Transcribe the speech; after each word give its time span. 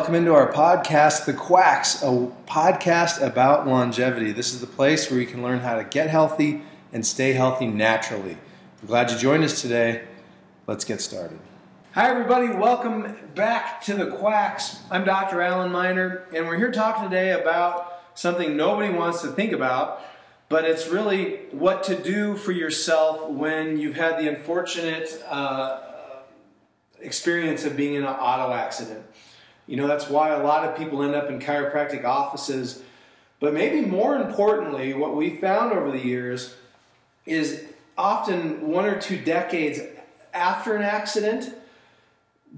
Welcome 0.00 0.14
into 0.14 0.32
our 0.32 0.50
podcast, 0.50 1.26
The 1.26 1.34
Quacks, 1.34 2.02
a 2.02 2.06
podcast 2.46 3.20
about 3.20 3.68
longevity. 3.68 4.32
This 4.32 4.54
is 4.54 4.62
the 4.62 4.66
place 4.66 5.10
where 5.10 5.20
you 5.20 5.26
can 5.26 5.42
learn 5.42 5.60
how 5.60 5.76
to 5.76 5.84
get 5.84 6.08
healthy 6.08 6.62
and 6.90 7.04
stay 7.04 7.34
healthy 7.34 7.66
naturally. 7.66 8.38
I'm 8.80 8.86
glad 8.88 9.10
you 9.10 9.18
joined 9.18 9.44
us 9.44 9.60
today. 9.60 10.04
Let's 10.66 10.86
get 10.86 11.02
started. 11.02 11.38
Hi, 11.92 12.08
everybody. 12.08 12.48
Welcome 12.48 13.14
back 13.34 13.82
to 13.82 13.94
The 13.94 14.06
Quacks. 14.06 14.78
I'm 14.90 15.04
Dr. 15.04 15.42
Alan 15.42 15.70
Miner, 15.70 16.24
and 16.34 16.48
we're 16.48 16.56
here 16.56 16.72
talking 16.72 17.04
today 17.04 17.32
about 17.32 18.00
something 18.14 18.56
nobody 18.56 18.90
wants 18.90 19.20
to 19.20 19.28
think 19.28 19.52
about, 19.52 20.02
but 20.48 20.64
it's 20.64 20.88
really 20.88 21.40
what 21.50 21.82
to 21.84 21.94
do 21.94 22.36
for 22.36 22.52
yourself 22.52 23.28
when 23.28 23.76
you've 23.76 23.96
had 23.96 24.18
the 24.18 24.28
unfortunate 24.28 25.22
uh, 25.28 25.80
experience 27.00 27.66
of 27.66 27.76
being 27.76 27.96
in 27.96 28.02
an 28.02 28.08
auto 28.08 28.54
accident. 28.54 29.04
You 29.70 29.76
know, 29.76 29.86
that's 29.86 30.08
why 30.08 30.30
a 30.30 30.42
lot 30.42 30.68
of 30.68 30.76
people 30.76 31.00
end 31.04 31.14
up 31.14 31.30
in 31.30 31.38
chiropractic 31.38 32.04
offices. 32.04 32.82
But 33.38 33.54
maybe 33.54 33.82
more 33.82 34.16
importantly, 34.16 34.94
what 34.94 35.14
we 35.14 35.36
found 35.36 35.72
over 35.72 35.92
the 35.92 36.04
years 36.04 36.56
is 37.24 37.66
often 37.96 38.68
one 38.68 38.84
or 38.84 39.00
two 39.00 39.16
decades 39.16 39.78
after 40.34 40.74
an 40.74 40.82
accident, 40.82 41.54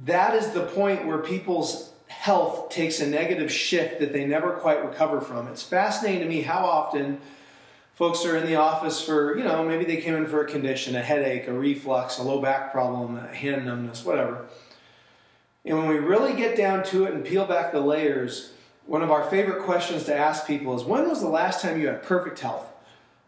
that 0.05 0.35
is 0.35 0.53
the 0.53 0.65
point 0.65 1.07
where 1.07 1.19
people's 1.19 1.91
health 2.09 2.71
takes 2.71 2.99
a 3.01 3.07
negative 3.07 3.53
shift 3.53 4.01
that 4.01 4.15
they 4.15 4.25
never 4.25 4.53
quite 4.53 4.83
recover 4.83 5.21
from. 5.21 5.49
It's 5.49 5.63
fascinating 5.63 6.21
to 6.21 6.27
me 6.27 6.41
how 6.41 6.65
often 6.65 7.21
folks 7.93 8.25
are 8.25 8.39
in 8.39 8.47
the 8.47 8.57
office 8.57 9.05
for, 9.05 9.37
you 9.37 9.45
know, 9.45 9.63
maybe 9.63 9.85
they 9.85 9.99
came 9.99 10.15
in 10.15 10.25
for 10.25 10.47
a 10.47 10.49
condition, 10.51 10.97
a 10.97 11.03
headache, 11.03 11.47
a 11.47 11.53
reflux, 11.53 12.17
a 12.17 12.23
low 12.23 12.41
back 12.41 12.73
problem, 12.73 13.19
a 13.19 13.27
hand 13.35 13.67
numbness, 13.67 14.03
whatever 14.03 14.47
and 15.65 15.79
when 15.79 15.89
we 15.89 15.99
really 15.99 16.35
get 16.35 16.57
down 16.57 16.85
to 16.87 17.05
it 17.05 17.15
and 17.15 17.25
peel 17.25 17.45
back 17.45 17.73
the 17.73 17.81
layers, 17.81 18.53
one 18.87 19.03
of 19.03 19.11
our 19.11 19.29
favorite 19.31 19.63
questions 19.63 20.05
to 20.05 20.17
ask 20.17 20.47
people 20.47 20.75
is 20.75 20.85
when 20.85 21.09
was 21.09 21.21
the 21.21 21.29
last 21.29 21.63
time 21.63 21.81
you 21.81 21.87
had 21.87 22.03
perfect 22.03 22.41
health? 22.41 22.67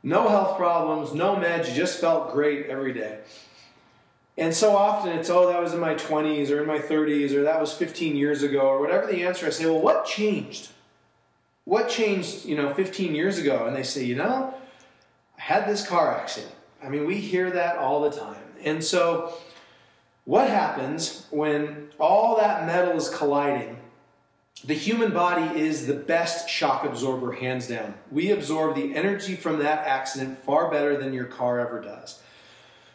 No 0.03 0.29
health 0.29 0.57
problems, 0.57 1.15
no 1.15 1.37
meds, 1.37 1.69
you 1.69 1.75
just 1.75 2.01
felt 2.01 2.33
great 2.33 2.67
every 2.67 2.93
day. 2.93 3.21
And 4.37 4.53
so 4.53 4.77
often 4.77 5.13
it's, 5.13 5.31
oh, 5.31 5.49
that 5.49 5.63
was 5.63 5.75
in 5.75 5.81
my 5.81 5.95
20s 5.95 6.51
or 6.51 6.61
in 6.61 6.67
my 6.67 6.79
30s 6.79 7.33
or 7.33 7.45
that 7.45 7.61
was 7.61 7.73
15 7.73 8.17
years 8.17 8.43
ago 8.43 8.61
or 8.61 8.81
whatever 8.81 9.07
the 9.07 9.23
answer. 9.25 9.47
I 9.47 9.51
say, 9.51 9.67
well, 9.67 9.81
what 9.81 10.05
changed? 10.05 10.71
What 11.65 11.89
changed, 11.89 12.45
you 12.45 12.57
know, 12.57 12.75
15 12.75 13.15
years 13.15 13.39
ago? 13.39 13.67
And 13.67 13.77
they 13.77 13.85
say, 13.85 14.05
you 14.05 14.17
know, 14.17 14.53
I 15.39 15.41
had 15.41 15.69
this 15.69 15.87
car 15.87 16.19
accident. 16.19 16.53
I 16.83 16.89
mean, 16.89 17.07
we 17.07 17.17
hear 17.17 17.51
that 17.53 17.79
all 17.79 18.03
the 18.03 18.11
time. 18.11 18.43
And 18.65 18.83
so 18.83 19.35
what 20.25 20.49
happens 20.49 21.27
when 21.31 21.91
all 21.99 22.37
that 22.37 22.67
metal 22.67 22.97
is 22.97 23.09
colliding? 23.09 23.79
The 24.65 24.75
human 24.75 25.13
body 25.13 25.61
is 25.61 25.87
the 25.87 25.95
best 25.95 26.49
shock 26.49 26.85
absorber, 26.85 27.33
hands 27.33 27.69
down. 27.69 27.95
We 28.11 28.31
absorb 28.31 28.75
the 28.77 28.95
energy 28.95 29.37
from 29.37 29.59
that 29.59 29.87
accident 29.87 30.39
far 30.39 30.71
better 30.71 30.97
than 30.97 31.13
your 31.13 31.27
car 31.27 31.61
ever 31.61 31.83
does. 31.83 32.23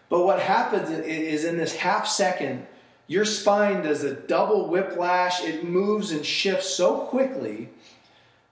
But 0.10 0.26
what 0.26 0.40
happens 0.40 0.90
is 0.90 1.46
in 1.46 1.58
this 1.58 1.76
half 1.76 2.08
second, 2.08 2.66
your 3.06 3.26
spine 3.26 3.84
does 3.84 4.04
a 4.04 4.16
double 4.16 4.68
whiplash. 4.68 5.44
It 5.44 5.64
moves 5.64 6.12
and 6.12 6.26
shifts 6.26 6.70
so 6.70 7.02
quickly 7.02 7.70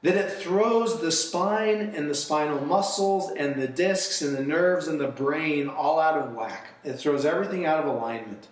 that 0.04 0.16
it 0.16 0.32
throws 0.32 1.02
the 1.02 1.12
spine 1.12 1.94
and 1.96 2.08
the 2.08 2.16
spinal 2.16 2.64
muscles 2.64 3.32
and 3.32 3.60
the 3.60 3.68
discs 3.68 4.22
and 4.22 4.36
the 4.36 4.44
nerves 4.44 4.88
and 4.88 5.00
the 5.00 5.08
brain 5.08 5.68
all 5.68 6.00
out 6.00 6.20
of 6.20 6.36
whack. 6.36 6.68
It 6.84 6.94
throws 6.94 7.26
everything 7.26 7.66
out 7.66 7.80
of 7.80 7.88
alignment. 7.88 8.48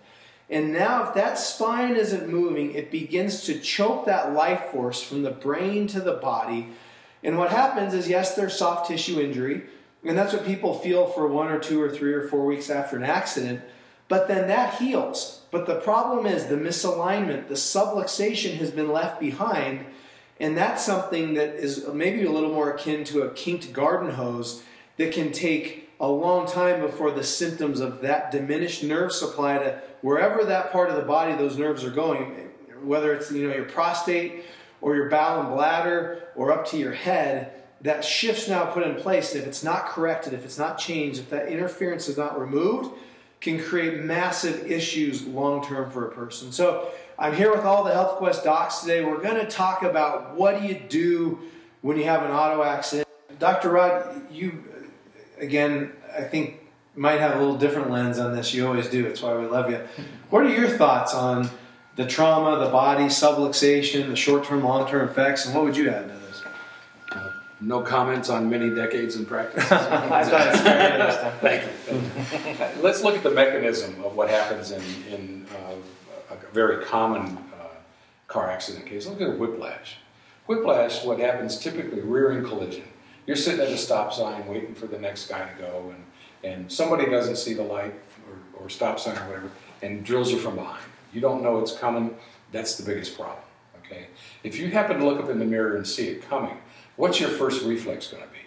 And 0.48 0.72
now, 0.72 1.08
if 1.08 1.14
that 1.14 1.38
spine 1.38 1.96
isn't 1.96 2.28
moving, 2.28 2.72
it 2.74 2.90
begins 2.90 3.44
to 3.44 3.58
choke 3.58 4.06
that 4.06 4.32
life 4.32 4.66
force 4.70 5.02
from 5.02 5.22
the 5.22 5.30
brain 5.30 5.88
to 5.88 6.00
the 6.00 6.14
body. 6.14 6.68
And 7.24 7.36
what 7.36 7.50
happens 7.50 7.94
is, 7.94 8.08
yes, 8.08 8.36
there's 8.36 8.56
soft 8.56 8.88
tissue 8.88 9.20
injury, 9.20 9.64
and 10.04 10.16
that's 10.16 10.32
what 10.32 10.46
people 10.46 10.78
feel 10.78 11.06
for 11.06 11.26
one 11.26 11.50
or 11.50 11.58
two 11.58 11.82
or 11.82 11.90
three 11.90 12.12
or 12.12 12.28
four 12.28 12.46
weeks 12.46 12.70
after 12.70 12.96
an 12.96 13.02
accident. 13.02 13.60
But 14.08 14.28
then 14.28 14.46
that 14.46 14.74
heals. 14.74 15.40
But 15.50 15.66
the 15.66 15.80
problem 15.80 16.26
is 16.26 16.46
the 16.46 16.54
misalignment, 16.54 17.48
the 17.48 17.54
subluxation 17.54 18.54
has 18.58 18.70
been 18.70 18.92
left 18.92 19.18
behind. 19.18 19.84
And 20.38 20.56
that's 20.56 20.84
something 20.84 21.34
that 21.34 21.54
is 21.54 21.88
maybe 21.92 22.24
a 22.24 22.30
little 22.30 22.52
more 22.52 22.70
akin 22.70 23.04
to 23.04 23.22
a 23.22 23.30
kinked 23.30 23.72
garden 23.72 24.10
hose 24.10 24.62
that 24.98 25.12
can 25.12 25.32
take 25.32 25.85
a 26.00 26.08
long 26.08 26.46
time 26.46 26.80
before 26.80 27.10
the 27.10 27.24
symptoms 27.24 27.80
of 27.80 28.00
that 28.02 28.30
diminished 28.30 28.82
nerve 28.82 29.12
supply 29.12 29.58
to 29.58 29.80
wherever 30.02 30.44
that 30.44 30.72
part 30.72 30.90
of 30.90 30.96
the 30.96 31.02
body 31.02 31.34
those 31.34 31.56
nerves 31.56 31.84
are 31.84 31.90
going, 31.90 32.50
whether 32.82 33.12
it's 33.14 33.30
you 33.30 33.48
know 33.48 33.54
your 33.54 33.64
prostate 33.64 34.44
or 34.80 34.94
your 34.94 35.08
bowel 35.08 35.40
and 35.40 35.54
bladder 35.54 36.28
or 36.36 36.52
up 36.52 36.66
to 36.68 36.76
your 36.76 36.92
head, 36.92 37.52
that 37.80 38.04
shift's 38.04 38.48
now 38.48 38.66
put 38.66 38.82
in 38.82 38.94
place. 38.96 39.32
And 39.32 39.42
if 39.42 39.48
it's 39.48 39.64
not 39.64 39.86
corrected, 39.86 40.32
if 40.32 40.44
it's 40.44 40.58
not 40.58 40.78
changed, 40.78 41.18
if 41.18 41.30
that 41.30 41.48
interference 41.48 42.08
is 42.08 42.16
not 42.16 42.38
removed, 42.38 42.90
can 43.40 43.62
create 43.62 44.00
massive 44.00 44.70
issues 44.70 45.26
long 45.26 45.64
term 45.64 45.90
for 45.90 46.08
a 46.08 46.10
person. 46.10 46.52
So 46.52 46.90
I'm 47.18 47.34
here 47.34 47.54
with 47.54 47.64
all 47.64 47.84
the 47.84 47.92
Health 47.92 48.16
Quest 48.18 48.44
docs 48.44 48.80
today. 48.80 49.04
We're 49.04 49.22
going 49.22 49.36
to 49.36 49.46
talk 49.46 49.82
about 49.82 50.34
what 50.34 50.60
do 50.60 50.66
you 50.66 50.80
do 50.88 51.38
when 51.80 51.96
you 51.96 52.04
have 52.04 52.22
an 52.22 52.30
auto 52.30 52.62
accident. 52.62 53.06
Dr. 53.38 53.70
Rod, 53.70 54.22
you 54.30 54.64
again, 55.38 55.92
I 56.16 56.22
think 56.22 56.60
might 56.94 57.20
have 57.20 57.36
a 57.36 57.38
little 57.38 57.58
different 57.58 57.90
lens 57.90 58.18
on 58.18 58.34
this. 58.34 58.54
You 58.54 58.66
always 58.66 58.88
do. 58.88 59.06
It's 59.06 59.22
why 59.22 59.36
we 59.36 59.46
love 59.46 59.70
you. 59.70 59.80
What 60.30 60.44
are 60.44 60.48
your 60.48 60.68
thoughts 60.68 61.14
on 61.14 61.50
the 61.96 62.06
trauma, 62.06 62.62
the 62.64 62.70
body, 62.70 63.04
subluxation, 63.04 64.08
the 64.08 64.16
short-term, 64.16 64.62
long-term 64.62 65.08
effects, 65.08 65.46
and 65.46 65.54
what 65.54 65.64
would 65.64 65.76
you 65.76 65.90
add 65.90 66.08
to 66.08 66.14
this? 66.14 66.42
Uh, 67.12 67.30
no 67.60 67.80
comments 67.80 68.28
on 68.28 68.48
many 68.48 68.70
decades 68.74 69.16
in 69.16 69.26
practice. 69.26 69.64
I 69.72 70.24
thought 70.24 70.48
it's 70.48 70.60
very 70.60 70.94
interesting. 70.94 71.30
Thank 71.40 72.76
you. 72.76 72.82
Let's 72.82 73.02
look 73.02 73.16
at 73.16 73.22
the 73.22 73.30
mechanism 73.30 74.02
of 74.04 74.14
what 74.14 74.28
happens 74.28 74.70
in, 74.70 74.82
in 75.10 75.46
uh, 75.54 76.34
a 76.34 76.52
very 76.52 76.84
common 76.84 77.38
uh, 77.60 77.68
car 78.28 78.50
accident 78.50 78.86
case. 78.86 79.06
Look 79.06 79.20
at 79.20 79.38
whiplash. 79.38 79.96
Whiplash, 80.46 81.04
what 81.04 81.18
happens 81.18 81.58
typically, 81.58 82.00
rear-end 82.00 82.46
collision. 82.46 82.84
You're 83.26 83.36
sitting 83.36 83.60
at 83.60 83.68
a 83.68 83.76
stop 83.76 84.12
sign 84.12 84.46
waiting 84.46 84.74
for 84.74 84.86
the 84.86 84.98
next 84.98 85.28
guy 85.28 85.48
to 85.48 85.60
go, 85.60 85.92
and 85.92 86.04
and 86.52 86.70
somebody 86.70 87.06
doesn't 87.06 87.36
see 87.36 87.54
the 87.54 87.62
light 87.62 87.94
or, 88.28 88.64
or 88.64 88.70
stop 88.70 89.00
sign 89.00 89.16
or 89.16 89.26
whatever 89.26 89.50
and 89.82 90.04
drills 90.04 90.30
you 90.30 90.38
from 90.38 90.56
behind. 90.56 90.84
You 91.12 91.20
don't 91.20 91.42
know 91.42 91.58
it's 91.58 91.76
coming. 91.76 92.16
That's 92.52 92.76
the 92.76 92.84
biggest 92.84 93.16
problem. 93.16 93.42
Okay. 93.84 94.06
If 94.42 94.58
you 94.58 94.70
happen 94.70 94.98
to 94.98 95.04
look 95.04 95.22
up 95.22 95.30
in 95.30 95.38
the 95.38 95.44
mirror 95.44 95.76
and 95.76 95.86
see 95.86 96.08
it 96.08 96.28
coming, 96.28 96.56
what's 96.96 97.20
your 97.20 97.30
first 97.30 97.64
reflex 97.64 98.08
going 98.08 98.22
to 98.22 98.28
be? 98.28 98.38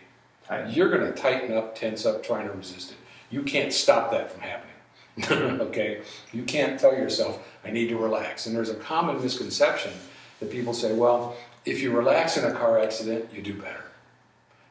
Tighten. 0.48 0.72
You're 0.72 0.90
going 0.90 1.12
to 1.12 1.12
tighten 1.12 1.56
up, 1.56 1.76
tense 1.76 2.06
up, 2.06 2.24
trying 2.24 2.48
to 2.48 2.54
resist 2.54 2.92
it. 2.92 2.98
You 3.30 3.44
can't 3.44 3.72
stop 3.72 4.12
that 4.12 4.32
from 4.32 4.42
happening. 4.42 5.60
okay? 5.62 6.02
You 6.34 6.44
can't 6.44 6.80
tell 6.80 6.94
yourself, 6.94 7.46
I 7.64 7.72
need 7.72 7.90
to 7.90 7.98
relax. 7.98 8.48
And 8.48 8.56
there's 8.56 8.70
a 8.70 8.76
common 8.76 9.22
misconception 9.22 9.94
that 10.40 10.50
people 10.50 10.74
say, 10.74 10.94
well, 10.94 11.36
if 11.66 11.82
you 11.82 11.92
relax 11.92 12.38
in 12.38 12.46
a 12.46 12.54
car 12.54 12.80
accident, 12.80 13.30
you 13.34 13.42
do 13.42 13.54
better. 13.54 13.84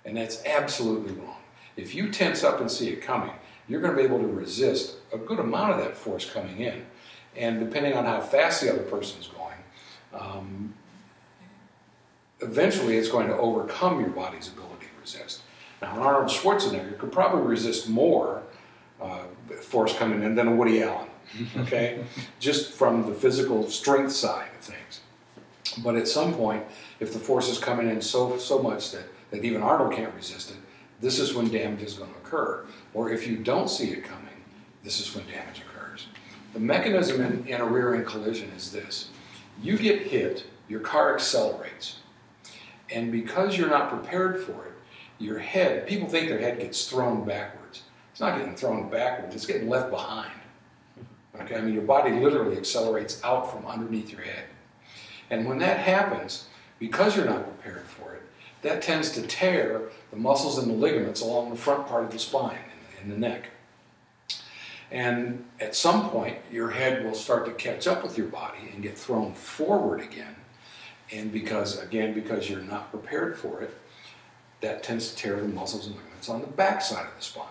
And 0.09 0.17
that's 0.17 0.43
absolutely 0.47 1.13
wrong. 1.13 1.37
If 1.77 1.95
you 1.95 2.11
tense 2.11 2.43
up 2.43 2.63
and 2.63 2.71
see 2.71 2.89
it 2.89 3.03
coming, 3.03 3.35
you're 3.69 3.83
going 3.83 3.95
to 3.95 3.99
be 3.99 4.07
able 4.07 4.21
to 4.21 4.27
resist 4.27 4.97
a 5.13 5.19
good 5.19 5.39
amount 5.39 5.73
of 5.73 5.79
that 5.81 5.95
force 5.95 6.29
coming 6.29 6.61
in. 6.61 6.87
And 7.37 7.61
depending 7.61 7.93
on 7.93 8.07
how 8.07 8.23
fast 8.23 8.63
the 8.63 8.73
other 8.73 8.85
person's 8.85 9.29
going, 9.29 10.19
um, 10.19 10.75
eventually 12.41 12.97
it's 12.97 13.11
going 13.11 13.27
to 13.27 13.37
overcome 13.37 14.01
your 14.01 14.09
body's 14.09 14.49
ability 14.49 14.87
to 14.87 15.01
resist. 15.03 15.43
Now, 15.83 15.95
an 15.95 15.99
Arnold 15.99 16.31
Schwarzenegger 16.31 16.97
could 16.97 17.13
probably 17.13 17.43
resist 17.43 17.87
more 17.91 18.43
uh, 19.03 19.25
force 19.61 19.95
coming 19.95 20.23
in 20.23 20.37
than 20.37 20.49
a 20.49 20.55
Woody 20.55 20.83
Allen, 20.83 21.11
okay? 21.59 22.03
Just 22.41 22.73
from 22.73 23.07
the 23.07 23.15
physical 23.15 23.69
strength 23.69 24.13
side 24.13 24.49
of 24.59 24.65
things. 24.65 25.01
But 25.85 25.97
at 25.97 26.09
some 26.09 26.33
point, 26.33 26.65
if 26.99 27.13
the 27.13 27.19
force 27.19 27.51
is 27.51 27.59
coming 27.59 27.91
in 27.91 28.01
so, 28.01 28.39
so 28.39 28.63
much 28.63 28.93
that, 28.93 29.05
that 29.31 29.45
even 29.45 29.63
Arnold 29.63 29.95
can't 29.95 30.15
resist 30.15 30.51
it, 30.51 30.57
this 31.01 31.19
is 31.19 31.35
when 31.35 31.49
damage 31.49 31.83
is 31.83 31.95
going 31.95 32.11
to 32.13 32.19
occur. 32.19 32.65
Or 32.95 33.11
if 33.11 33.27
you 33.27 33.37
don't 33.37 33.69
see 33.69 33.91
it 33.91 34.05
coming, 34.05 34.25
this 34.83 35.01
is 35.01 35.15
when 35.15 35.25
damage 35.27 35.61
occurs. 35.61 36.07
The 36.55 36.61
mechanism 36.61 37.21
in, 37.21 37.47
in 37.47 37.61
a 37.61 37.67
rear 37.67 37.95
end 37.95 38.07
collision 38.07 38.49
is 38.51 38.73
this 38.73 39.11
you 39.63 39.77
get 39.77 40.03
hit, 40.03 40.45
your 40.69 40.81
car 40.81 41.15
accelerates. 41.15 41.99
And 42.91 43.13
because 43.13 43.59
you're 43.59 43.69
not 43.69 43.91
prepared 43.91 44.43
for 44.43 44.67
it, 44.67 44.73
your 45.19 45.39
head, 45.39 45.87
people 45.87 46.09
think 46.09 46.29
their 46.29 46.39
head 46.39 46.61
gets 46.61 46.89
thrown 46.89 47.25
backwards. 47.25 47.83
It's 48.13 48.21
not 48.21 48.39
getting 48.39 48.57
thrown 48.57 48.89
backwards, 48.89 49.35
it's 49.35 49.47
getting 49.47 49.69
left 49.69 49.91
behind. 49.91 50.31
Okay, 51.41 51.57
I 51.57 51.61
mean, 51.61 51.75
your 51.75 51.83
body 51.83 52.13
literally 52.13 52.57
accelerates 52.57 53.23
out 53.23 53.53
from 53.53 53.67
underneath 53.67 54.11
your 54.11 54.23
head. 54.23 54.45
And 55.31 55.47
when 55.47 55.59
that 55.59 55.79
happens, 55.79 56.49
because 56.79 57.17
you're 57.17 57.27
not 57.27 57.45
prepared 57.45 57.87
for 57.87 58.15
it, 58.15 58.23
that 58.63 58.83
tends 58.83 59.11
to 59.13 59.23
tear 59.23 59.83
the 60.11 60.17
muscles 60.17 60.59
and 60.59 60.69
the 60.69 60.75
ligaments 60.75 61.21
along 61.21 61.51
the 61.51 61.57
front 61.57 61.87
part 61.87 62.05
of 62.05 62.11
the 62.11 62.19
spine 62.19 62.59
in 63.03 63.11
the 63.11 63.17
neck. 63.17 63.51
And 64.91 65.45
at 65.61 65.77
some 65.77 66.09
point, 66.09 66.39
your 66.51 66.71
head 66.71 67.05
will 67.05 67.15
start 67.15 67.45
to 67.47 67.53
catch 67.53 67.87
up 67.87 68.03
with 68.03 68.17
your 68.17 68.29
body 68.29 68.71
and 68.73 68.83
get 68.83 68.97
thrown 68.97 69.35
forward 69.35 70.01
again. 70.01 70.35
And 71.13 71.31
because, 71.33 71.79
again, 71.79 72.15
because 72.15 72.49
you're 72.49 72.61
not 72.61 72.91
prepared 72.91 73.39
for 73.39 73.61
it, 73.61 73.77
that 74.61 74.83
tends 74.83 75.11
to 75.11 75.17
tear 75.17 75.41
the 75.41 75.49
muscles 75.49 75.87
and 75.87 75.97
ligaments 75.97 76.29
on 76.29 76.41
the 76.41 76.47
back 76.47 76.83
side 76.83 77.07
of 77.07 77.15
the 77.17 77.23
spine. 77.23 77.47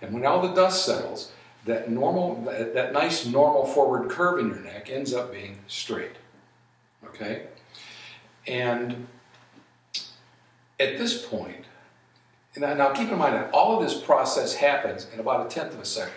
And 0.00 0.12
when 0.12 0.24
all 0.24 0.40
the 0.40 0.54
dust 0.54 0.84
settles, 0.84 1.32
that 1.64 1.90
normal, 1.90 2.42
that, 2.44 2.74
that 2.74 2.92
nice 2.92 3.26
normal 3.26 3.66
forward 3.66 4.10
curve 4.10 4.40
in 4.40 4.48
your 4.48 4.60
neck 4.60 4.90
ends 4.90 5.12
up 5.12 5.32
being 5.32 5.58
straight. 5.66 6.16
Okay? 7.04 7.46
And 8.46 9.06
at 10.82 10.98
this 10.98 11.24
point, 11.24 11.64
now, 12.56 12.74
now 12.74 12.90
keep 12.92 13.08
in 13.08 13.18
mind 13.18 13.34
that 13.34 13.50
all 13.52 13.78
of 13.78 13.84
this 13.84 13.98
process 13.98 14.54
happens 14.54 15.06
in 15.12 15.20
about 15.20 15.46
a 15.46 15.48
tenth 15.48 15.72
of 15.72 15.80
a 15.80 15.84
second. 15.84 16.14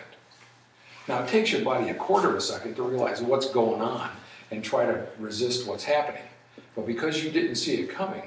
Now 1.08 1.24
it 1.24 1.30
takes 1.30 1.52
your 1.52 1.64
body 1.64 1.90
a 1.90 1.94
quarter 1.94 2.30
of 2.30 2.36
a 2.36 2.42
second 2.42 2.76
to 2.76 2.84
realize 2.84 3.22
what's 3.22 3.50
going 3.50 3.82
on 3.82 4.10
and 4.52 4.64
try 4.64 4.86
to 4.86 5.08
resist 5.20 5.68
what's 5.68 5.84
happening. 5.84 6.24
But 6.76 6.86
because 6.86 7.24
you 7.24 7.32
didn't 7.32 7.56
see 7.56 7.76
it 7.76 7.90
coming, 7.90 8.24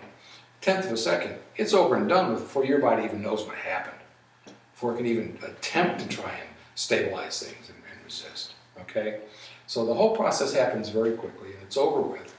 tenth 0.61 0.87
of 0.87 0.93
a 0.93 0.96
second, 0.96 1.37
it's 1.56 1.75
over 1.75 1.96
and 1.96 2.08
done 2.08 2.32
with 2.32 2.43
before 2.43 2.64
your 2.64 2.79
body 2.79 3.05
even 3.05 3.20
knows 3.20 3.44
what 3.44 3.56
happened, 3.56 3.96
before 4.73 4.94
it 4.94 4.99
can 4.99 5.06
even 5.06 5.38
attempt 5.44 6.00
to 6.00 6.08
try 6.08 6.31
and 6.31 6.49
stabilize 6.76 7.43
things 7.43 7.69
and, 7.69 7.76
and 7.93 8.05
resist. 8.05 8.55
Okay? 8.81 9.20
So 9.67 9.85
the 9.85 9.94
whole 9.94 10.17
process 10.17 10.55
happens 10.55 10.88
very 10.88 11.12
quickly 11.12 11.49
and 11.52 11.62
it's 11.62 11.76
over 11.76 12.00
with. 12.00 12.35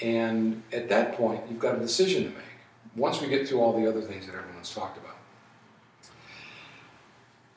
And 0.00 0.62
at 0.72 0.88
that 0.88 1.14
point, 1.14 1.42
you've 1.48 1.58
got 1.58 1.76
a 1.76 1.78
decision 1.78 2.24
to 2.24 2.30
make 2.30 2.53
once 2.96 3.20
we 3.20 3.28
get 3.28 3.48
through 3.48 3.60
all 3.60 3.78
the 3.78 3.88
other 3.88 4.00
things 4.00 4.26
that 4.26 4.34
everyone's 4.34 4.72
talked 4.72 4.98
about. 4.98 5.16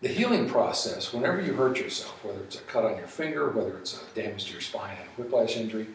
The 0.01 0.07
healing 0.09 0.47
process, 0.47 1.11
whenever 1.11 1.41
you 1.41 1.53
hurt 1.53 1.79
yourself, 1.79 2.23
whether 2.23 2.39
it's 2.39 2.55
a 2.55 2.61
cut 2.61 2.85
on 2.85 2.97
your 2.97 3.07
finger, 3.07 3.49
whether 3.49 3.77
it's 3.77 3.99
a 3.99 4.15
damage 4.19 4.45
to 4.45 4.51
your 4.53 4.61
spine 4.61 4.95
and 4.99 5.07
a 5.07 5.21
whiplash 5.21 5.57
injury, 5.57 5.87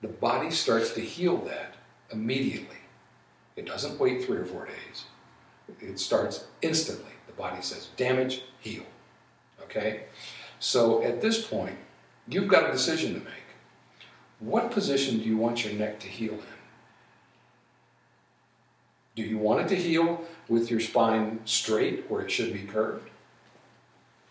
the 0.00 0.08
body 0.08 0.50
starts 0.50 0.94
to 0.94 1.00
heal 1.00 1.36
that 1.38 1.74
immediately. 2.10 2.78
It 3.56 3.66
doesn't 3.66 4.00
wait 4.00 4.24
three 4.24 4.38
or 4.38 4.46
four 4.46 4.66
days. 4.66 5.04
It 5.80 5.98
starts 5.98 6.46
instantly. 6.62 7.12
The 7.26 7.34
body 7.34 7.60
says, 7.60 7.88
damage, 7.96 8.42
heal. 8.60 8.84
Okay? 9.62 10.04
So 10.58 11.02
at 11.02 11.20
this 11.20 11.44
point, 11.46 11.76
you've 12.26 12.48
got 12.48 12.68
a 12.68 12.72
decision 12.72 13.12
to 13.12 13.20
make. 13.20 13.34
What 14.38 14.70
position 14.70 15.18
do 15.18 15.24
you 15.24 15.36
want 15.36 15.64
your 15.64 15.74
neck 15.74 16.00
to 16.00 16.06
heal 16.06 16.32
in? 16.32 16.59
Do 19.16 19.22
you 19.22 19.38
want 19.38 19.60
it 19.60 19.68
to 19.68 19.76
heal 19.76 20.24
with 20.48 20.70
your 20.70 20.80
spine 20.80 21.40
straight 21.44 22.08
where 22.08 22.22
it 22.22 22.30
should 22.30 22.52
be 22.52 22.60
curved? 22.60 23.10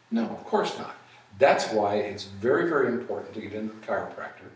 No, 0.09 0.23
of 0.23 0.43
course 0.45 0.77
not. 0.77 0.95
That's 1.37 1.71
why 1.71 1.95
it's 1.95 2.23
very, 2.23 2.69
very 2.69 2.87
important 2.87 3.33
to 3.33 3.41
get 3.41 3.53
into 3.53 3.75
the 3.75 3.85
chiropractor, 3.85 4.49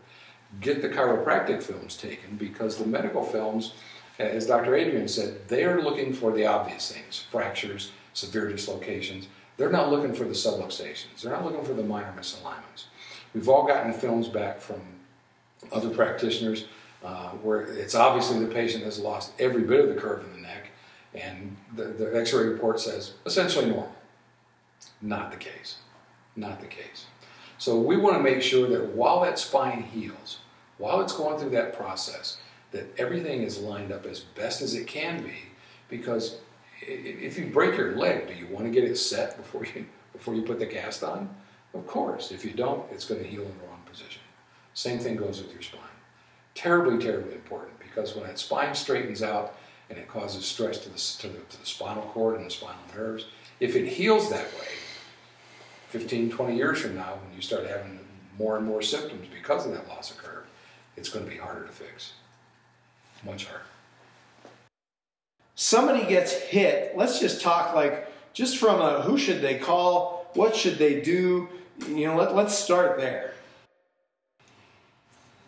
get 0.60 0.82
the 0.82 0.88
chiropractic 0.88 1.62
films 1.62 1.96
taken 1.96 2.36
because 2.36 2.76
the 2.76 2.86
medical 2.86 3.22
films, 3.22 3.74
as 4.18 4.46
Dr. 4.46 4.74
Adrian 4.74 5.08
said, 5.08 5.48
they 5.48 5.64
are 5.64 5.82
looking 5.82 6.12
for 6.12 6.32
the 6.32 6.46
obvious 6.46 6.90
things 6.90 7.18
fractures, 7.30 7.92
severe 8.12 8.48
dislocations. 8.48 9.28
They're 9.56 9.70
not 9.70 9.90
looking 9.90 10.14
for 10.14 10.24
the 10.24 10.30
subluxations, 10.30 11.22
they're 11.22 11.32
not 11.32 11.44
looking 11.44 11.64
for 11.64 11.74
the 11.74 11.84
minor 11.84 12.12
misalignments. 12.18 12.86
We've 13.34 13.48
all 13.48 13.66
gotten 13.66 13.92
films 13.92 14.28
back 14.28 14.60
from 14.60 14.80
other 15.72 15.90
practitioners 15.90 16.66
uh, 17.04 17.28
where 17.42 17.60
it's 17.60 17.94
obviously 17.94 18.38
the 18.38 18.52
patient 18.52 18.82
has 18.82 18.98
lost 18.98 19.32
every 19.38 19.62
bit 19.62 19.80
of 19.80 19.94
the 19.94 20.00
curve 20.00 20.24
in 20.24 20.32
the 20.32 20.40
neck, 20.40 20.68
and 21.14 21.54
the, 21.76 21.84
the 21.84 22.18
x 22.18 22.32
ray 22.32 22.46
report 22.46 22.80
says 22.80 23.12
essentially 23.26 23.66
normal. 23.66 23.94
Not 25.02 25.30
the 25.30 25.36
case. 25.36 25.76
Not 26.34 26.60
the 26.60 26.66
case. 26.66 27.04
So 27.58 27.78
we 27.78 27.96
want 27.96 28.16
to 28.16 28.22
make 28.22 28.42
sure 28.42 28.68
that 28.68 28.88
while 28.94 29.20
that 29.20 29.38
spine 29.38 29.82
heals, 29.82 30.38
while 30.78 31.00
it's 31.02 31.12
going 31.12 31.38
through 31.38 31.50
that 31.50 31.76
process, 31.76 32.38
that 32.72 32.86
everything 32.98 33.42
is 33.42 33.60
lined 33.60 33.92
up 33.92 34.06
as 34.06 34.20
best 34.20 34.62
as 34.62 34.74
it 34.74 34.86
can 34.86 35.22
be. 35.22 35.36
Because 35.88 36.38
if 36.80 37.38
you 37.38 37.46
break 37.46 37.76
your 37.76 37.96
leg, 37.96 38.26
do 38.26 38.34
you 38.34 38.46
want 38.48 38.64
to 38.64 38.70
get 38.70 38.84
it 38.84 38.96
set 38.96 39.36
before 39.36 39.66
you 39.66 39.86
before 40.12 40.34
you 40.34 40.42
put 40.42 40.58
the 40.58 40.66
cast 40.66 41.04
on? 41.04 41.28
Of 41.74 41.86
course. 41.86 42.30
If 42.30 42.44
you 42.44 42.52
don't, 42.52 42.90
it's 42.90 43.04
going 43.04 43.22
to 43.22 43.28
heal 43.28 43.42
in 43.42 43.58
the 43.58 43.66
wrong 43.66 43.82
position. 43.84 44.22
Same 44.72 44.98
thing 44.98 45.16
goes 45.16 45.42
with 45.42 45.52
your 45.52 45.62
spine 45.62 45.93
terribly, 46.54 46.98
terribly 46.98 47.34
important 47.34 47.78
because 47.78 48.14
when 48.14 48.24
that 48.24 48.38
spine 48.38 48.74
straightens 48.74 49.22
out 49.22 49.56
and 49.90 49.98
it 49.98 50.08
causes 50.08 50.44
stress 50.44 50.78
to 50.78 50.88
the, 50.88 50.96
to 50.96 51.28
the, 51.28 51.44
to 51.44 51.60
the 51.60 51.66
spinal 51.66 52.02
cord 52.04 52.36
and 52.36 52.46
the 52.46 52.50
spinal 52.50 52.76
nerves, 52.94 53.26
if 53.60 53.76
it 53.76 53.86
heals 53.86 54.30
that 54.30 54.46
way, 54.54 54.68
15, 55.90 56.30
20 56.30 56.56
years 56.56 56.80
from 56.80 56.96
now, 56.96 57.14
when 57.22 57.34
you 57.34 57.42
start 57.42 57.66
having 57.66 58.00
more 58.38 58.56
and 58.56 58.66
more 58.66 58.82
symptoms 58.82 59.28
because 59.32 59.66
of 59.66 59.72
that 59.72 59.86
loss 59.88 60.10
of 60.10 60.18
curve, 60.18 60.44
it's 60.96 61.08
going 61.08 61.24
to 61.24 61.30
be 61.30 61.36
harder 61.36 61.64
to 61.66 61.72
fix. 61.72 62.14
Much 63.24 63.46
harder. 63.46 63.64
Somebody 65.54 66.04
gets 66.06 66.32
hit. 66.32 66.96
Let's 66.96 67.20
just 67.20 67.40
talk 67.40 67.74
like 67.74 68.12
just 68.32 68.58
from 68.58 68.80
a 68.80 69.02
who 69.02 69.16
should 69.16 69.40
they 69.40 69.58
call? 69.58 70.30
What 70.34 70.56
should 70.56 70.78
they 70.78 71.00
do? 71.00 71.48
You 71.88 72.08
know, 72.08 72.16
let, 72.16 72.34
let's 72.34 72.54
start 72.54 72.98
there. 72.98 73.33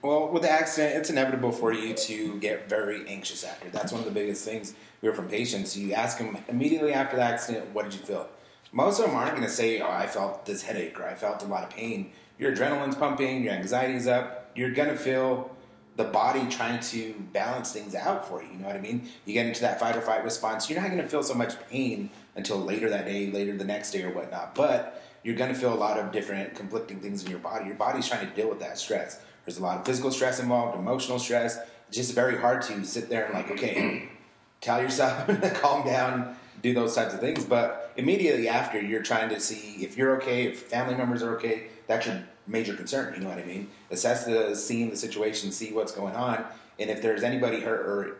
Well, 0.06 0.29
with 0.29 0.43
the 0.43 0.50
accident, 0.50 0.94
it's 0.94 1.11
inevitable 1.11 1.50
for 1.50 1.73
you 1.73 1.93
to 1.93 2.38
get 2.38 2.69
very 2.69 3.05
anxious 3.08 3.43
after. 3.43 3.69
That's 3.70 3.91
one 3.91 4.03
of 4.03 4.05
the 4.05 4.12
biggest 4.12 4.44
things 4.44 4.73
we 5.03 5.08
hear 5.08 5.12
from 5.12 5.26
patients. 5.26 5.76
You 5.76 5.94
ask 5.94 6.19
them 6.19 6.38
immediately 6.47 6.93
after 6.93 7.17
the 7.17 7.25
accident, 7.25 7.75
what 7.75 7.87
did 7.87 7.94
you 7.94 8.06
feel? 8.06 8.29
Most 8.70 9.00
of 9.00 9.06
them 9.06 9.17
aren't 9.17 9.32
going 9.32 9.43
to 9.43 9.53
say, 9.53 9.81
oh, 9.81 9.91
I 9.91 10.06
felt 10.06 10.47
this 10.47 10.62
headache 10.62 11.00
or 11.00 11.08
I 11.08 11.17
felt 11.17 11.43
a 11.43 11.47
lot 11.47 11.64
of 11.64 11.70
pain. 11.70 12.12
Your 12.38 12.55
adrenaline's 12.55 12.94
pumping, 12.94 13.43
your 13.43 13.55
anxiety's 13.55 14.06
up. 14.06 14.53
You're 14.55 14.70
going 14.70 14.91
to 14.91 14.97
feel 14.97 15.50
the 15.97 16.05
body 16.05 16.47
trying 16.49 16.79
to 16.79 17.12
balance 17.32 17.73
things 17.73 17.97
out 17.97 18.29
for 18.29 18.41
you. 18.44 18.49
You 18.52 18.59
know 18.59 18.69
what 18.69 18.76
I 18.76 18.81
mean? 18.81 19.09
You 19.25 19.32
get 19.32 19.47
into 19.47 19.62
that 19.62 19.81
fight 19.81 19.97
or 19.97 20.02
flight 20.02 20.23
response. 20.23 20.70
You're 20.70 20.81
not 20.81 20.88
going 20.88 21.02
to 21.02 21.09
feel 21.09 21.25
so 21.25 21.35
much 21.35 21.55
pain 21.69 22.11
until 22.37 22.59
later 22.59 22.88
that 22.91 23.06
day, 23.06 23.32
later 23.32 23.56
the 23.56 23.64
next 23.64 23.91
day, 23.91 24.05
or 24.05 24.12
whatnot. 24.12 24.55
But 24.55 25.02
you're 25.25 25.35
going 25.35 25.52
to 25.52 25.59
feel 25.59 25.75
a 25.75 25.75
lot 25.75 25.99
of 25.99 26.12
different 26.12 26.55
conflicting 26.55 27.00
things 27.00 27.25
in 27.25 27.31
your 27.31 27.41
body. 27.41 27.67
Your 27.67 27.75
body's 27.75 28.06
trying 28.06 28.25
to 28.25 28.32
deal 28.37 28.49
with 28.49 28.61
that 28.61 28.79
stress. 28.79 29.20
There's 29.47 29.59
a 29.59 29.63
lot 29.63 29.79
of 29.79 29.87
physical 29.87 30.11
stress 30.11 30.41
involved, 30.41 30.77
emotional 30.77 31.21
stress. 31.21 31.57
It's 31.88 31.97
just 31.97 32.15
very 32.15 32.37
hard 32.37 32.62
to 32.62 32.85
sit 32.85 33.09
there 33.09 33.26
and 33.26 33.35
like, 33.35 33.50
okay, 33.53 34.09
tell 34.61 34.83
yourself, 34.83 35.26
calm 35.55 35.87
down, 35.87 36.37
do 36.62 36.75
those 36.75 36.97
types 36.97 37.15
of 37.15 37.21
things. 37.21 37.45
But 37.45 37.93
immediately 37.97 38.49
after, 38.49 38.81
you're 38.81 39.05
trying 39.05 39.29
to 39.29 39.38
see 39.38 39.85
if 39.85 39.97
you're 39.97 40.17
okay, 40.17 40.49
if 40.49 40.65
family 40.65 40.97
members 40.97 41.23
are 41.23 41.37
okay. 41.37 41.69
That's 41.87 42.07
your 42.07 42.25
major 42.49 42.75
concern. 42.75 43.15
You 43.15 43.21
know 43.21 43.29
what 43.29 43.38
I 43.38 43.45
mean? 43.45 43.71
Assess 43.93 44.25
the 44.25 44.57
scene, 44.57 44.91
the 44.91 44.97
situation, 44.97 45.53
see 45.53 45.73
what's 45.73 45.93
going 45.93 46.17
on, 46.17 46.45
and 46.81 46.91
if 46.91 47.00
there's 47.00 47.23
anybody 47.23 47.61
hurt 47.61 47.87
or 47.87 48.17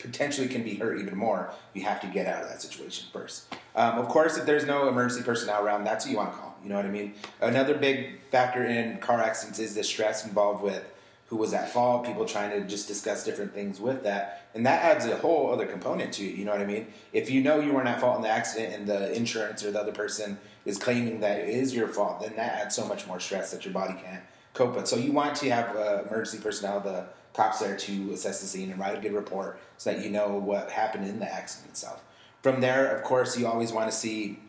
potentially 0.00 0.48
can 0.48 0.64
be 0.64 0.74
hurt 0.74 0.98
even 0.98 1.16
more, 1.16 1.52
you 1.72 1.84
have 1.84 2.00
to 2.00 2.06
get 2.08 2.26
out 2.26 2.42
of 2.42 2.48
that 2.48 2.60
situation 2.60 3.06
first. 3.12 3.54
Um, 3.76 3.98
of 3.98 4.08
course, 4.08 4.36
if 4.36 4.44
there's 4.44 4.66
no 4.66 4.88
emergency 4.88 5.22
personnel 5.22 5.64
around, 5.64 5.84
that's 5.84 6.04
who 6.04 6.10
you 6.10 6.16
want 6.16 6.32
to 6.32 6.38
call. 6.38 6.55
You 6.66 6.70
know 6.70 6.78
what 6.78 6.86
I 6.86 6.90
mean? 6.90 7.14
Another 7.40 7.74
big 7.74 8.18
factor 8.32 8.64
in 8.64 8.98
car 8.98 9.20
accidents 9.20 9.60
is 9.60 9.76
the 9.76 9.84
stress 9.84 10.26
involved 10.26 10.64
with 10.64 10.84
who 11.28 11.36
was 11.36 11.54
at 11.54 11.72
fault, 11.72 12.04
people 12.04 12.24
trying 12.24 12.50
to 12.50 12.66
just 12.66 12.88
discuss 12.88 13.24
different 13.24 13.54
things 13.54 13.78
with 13.78 14.02
that. 14.02 14.48
And 14.52 14.66
that 14.66 14.82
adds 14.82 15.06
a 15.06 15.16
whole 15.16 15.52
other 15.52 15.64
component 15.64 16.12
to 16.14 16.24
it, 16.24 16.34
you 16.34 16.44
know 16.44 16.50
what 16.50 16.60
I 16.60 16.66
mean? 16.66 16.88
If 17.12 17.30
you 17.30 17.40
know 17.40 17.60
you 17.60 17.72
weren't 17.72 17.86
at 17.86 18.00
fault 18.00 18.16
in 18.16 18.22
the 18.22 18.28
accident 18.28 18.74
and 18.74 18.84
the 18.84 19.14
insurance 19.14 19.64
or 19.64 19.70
the 19.70 19.80
other 19.80 19.92
person 19.92 20.38
is 20.64 20.76
claiming 20.76 21.20
that 21.20 21.38
it 21.38 21.50
is 21.50 21.72
your 21.72 21.86
fault, 21.86 22.20
then 22.20 22.34
that 22.34 22.54
adds 22.54 22.74
so 22.74 22.84
much 22.84 23.06
more 23.06 23.20
stress 23.20 23.52
that 23.52 23.64
your 23.64 23.72
body 23.72 23.94
can't 24.04 24.24
cope 24.52 24.74
with. 24.74 24.88
So 24.88 24.96
you 24.96 25.12
want 25.12 25.36
to 25.36 25.50
have 25.50 25.76
uh, 25.76 26.02
emergency 26.08 26.38
personnel, 26.42 26.80
the 26.80 27.06
cops 27.32 27.60
there 27.60 27.76
to 27.76 28.12
assess 28.12 28.40
the 28.40 28.46
scene 28.48 28.72
and 28.72 28.80
write 28.80 28.98
a 28.98 29.00
good 29.00 29.12
report 29.12 29.60
so 29.78 29.92
that 29.92 30.02
you 30.02 30.10
know 30.10 30.34
what 30.34 30.72
happened 30.72 31.06
in 31.06 31.20
the 31.20 31.32
accident 31.32 31.70
itself. 31.70 32.02
From 32.42 32.60
there, 32.60 32.96
of 32.96 33.04
course, 33.04 33.38
you 33.38 33.46
always 33.46 33.72
want 33.72 33.88
to 33.88 33.96
see 33.96 34.40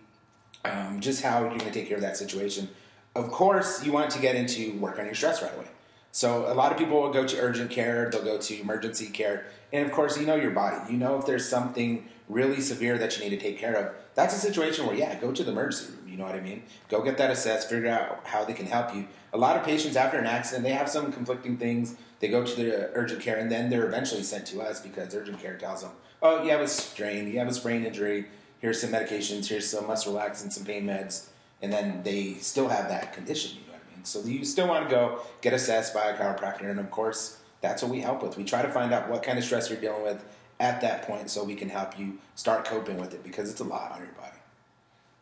um, 0.67 0.99
just 0.99 1.21
how 1.21 1.39
you're 1.39 1.49
going 1.49 1.61
to 1.61 1.71
take 1.71 1.87
care 1.87 1.97
of 1.97 2.03
that 2.03 2.17
situation. 2.17 2.69
Of 3.15 3.31
course, 3.31 3.83
you 3.83 3.91
want 3.91 4.11
to 4.11 4.19
get 4.19 4.35
into 4.35 4.77
work 4.79 4.99
on 4.99 5.05
your 5.05 5.15
stress 5.15 5.41
right 5.41 5.53
away. 5.55 5.67
So 6.11 6.51
a 6.51 6.53
lot 6.53 6.71
of 6.71 6.77
people 6.77 7.01
will 7.01 7.11
go 7.11 7.27
to 7.27 7.39
urgent 7.39 7.69
care, 7.69 8.09
they'll 8.09 8.23
go 8.23 8.37
to 8.37 8.59
emergency 8.59 9.07
care, 9.07 9.45
and 9.71 9.85
of 9.85 9.91
course, 9.91 10.17
you 10.17 10.25
know 10.25 10.35
your 10.35 10.51
body. 10.51 10.91
You 10.91 10.97
know 10.97 11.17
if 11.19 11.25
there's 11.25 11.47
something 11.47 12.07
really 12.29 12.61
severe 12.61 12.97
that 12.97 13.17
you 13.17 13.23
need 13.23 13.29
to 13.29 13.37
take 13.37 13.57
care 13.57 13.75
of. 13.75 13.95
That's 14.15 14.35
a 14.35 14.39
situation 14.39 14.85
where, 14.85 14.95
yeah, 14.95 15.17
go 15.19 15.31
to 15.31 15.43
the 15.43 15.51
emergency 15.51 15.93
room. 15.93 16.07
You 16.09 16.17
know 16.17 16.25
what 16.25 16.35
I 16.35 16.41
mean? 16.41 16.63
Go 16.89 17.03
get 17.03 17.17
that 17.19 17.29
assessed, 17.29 17.69
figure 17.69 17.89
out 17.89 18.21
how 18.25 18.43
they 18.43 18.53
can 18.53 18.65
help 18.65 18.95
you. 18.95 19.07
A 19.33 19.37
lot 19.37 19.55
of 19.55 19.63
patients 19.63 19.95
after 19.95 20.17
an 20.17 20.25
accident, 20.25 20.63
they 20.63 20.71
have 20.71 20.89
some 20.89 21.11
conflicting 21.11 21.57
things. 21.57 21.95
They 22.19 22.27
go 22.27 22.43
to 22.43 22.55
the 22.55 22.89
urgent 22.95 23.21
care, 23.21 23.37
and 23.37 23.51
then 23.51 23.69
they're 23.69 23.85
eventually 23.85 24.23
sent 24.23 24.47
to 24.47 24.61
us 24.61 24.81
because 24.81 25.13
urgent 25.13 25.39
care 25.39 25.55
tells 25.55 25.83
them, 25.83 25.91
"Oh, 26.21 26.41
you 26.43 26.49
have 26.49 26.61
a 26.61 26.67
strain, 26.67 27.27
you 27.31 27.37
have 27.37 27.47
a 27.47 27.53
sprain 27.53 27.85
injury." 27.85 28.25
Here's 28.59 28.81
some 28.81 28.91
medications, 28.91 29.47
here's 29.47 29.69
some 29.69 29.87
muscle 29.87 30.13
relaxants, 30.13 30.53
some 30.53 30.65
pain 30.65 30.85
meds, 30.85 31.27
and 31.61 31.71
then 31.71 32.01
they 32.03 32.33
still 32.35 32.67
have 32.67 32.89
that 32.89 33.13
condition. 33.13 33.57
You 33.57 33.67
know 33.67 33.73
what 33.73 33.81
I 33.91 33.95
mean? 33.95 34.05
So 34.05 34.23
you 34.23 34.45
still 34.45 34.67
want 34.67 34.87
to 34.87 34.93
go 34.93 35.21
get 35.41 35.53
assessed 35.53 35.93
by 35.93 36.05
a 36.09 36.17
chiropractor, 36.17 36.69
and 36.69 36.79
of 36.79 36.91
course, 36.91 37.39
that's 37.61 37.81
what 37.81 37.91
we 37.91 38.01
help 38.01 38.21
with. 38.21 38.37
We 38.37 38.43
try 38.43 38.61
to 38.61 38.69
find 38.69 38.93
out 38.93 39.09
what 39.09 39.23
kind 39.23 39.37
of 39.37 39.43
stress 39.43 39.69
you're 39.69 39.79
dealing 39.79 40.03
with 40.03 40.23
at 40.59 40.81
that 40.81 41.03
point, 41.03 41.29
so 41.29 41.43
we 41.43 41.55
can 41.55 41.69
help 41.69 41.99
you 41.99 42.17
start 42.35 42.65
coping 42.65 42.97
with 42.97 43.13
it 43.13 43.23
because 43.23 43.49
it's 43.49 43.59
a 43.59 43.63
lot 43.63 43.91
on 43.91 43.99
your 43.99 44.11
body. 44.13 44.37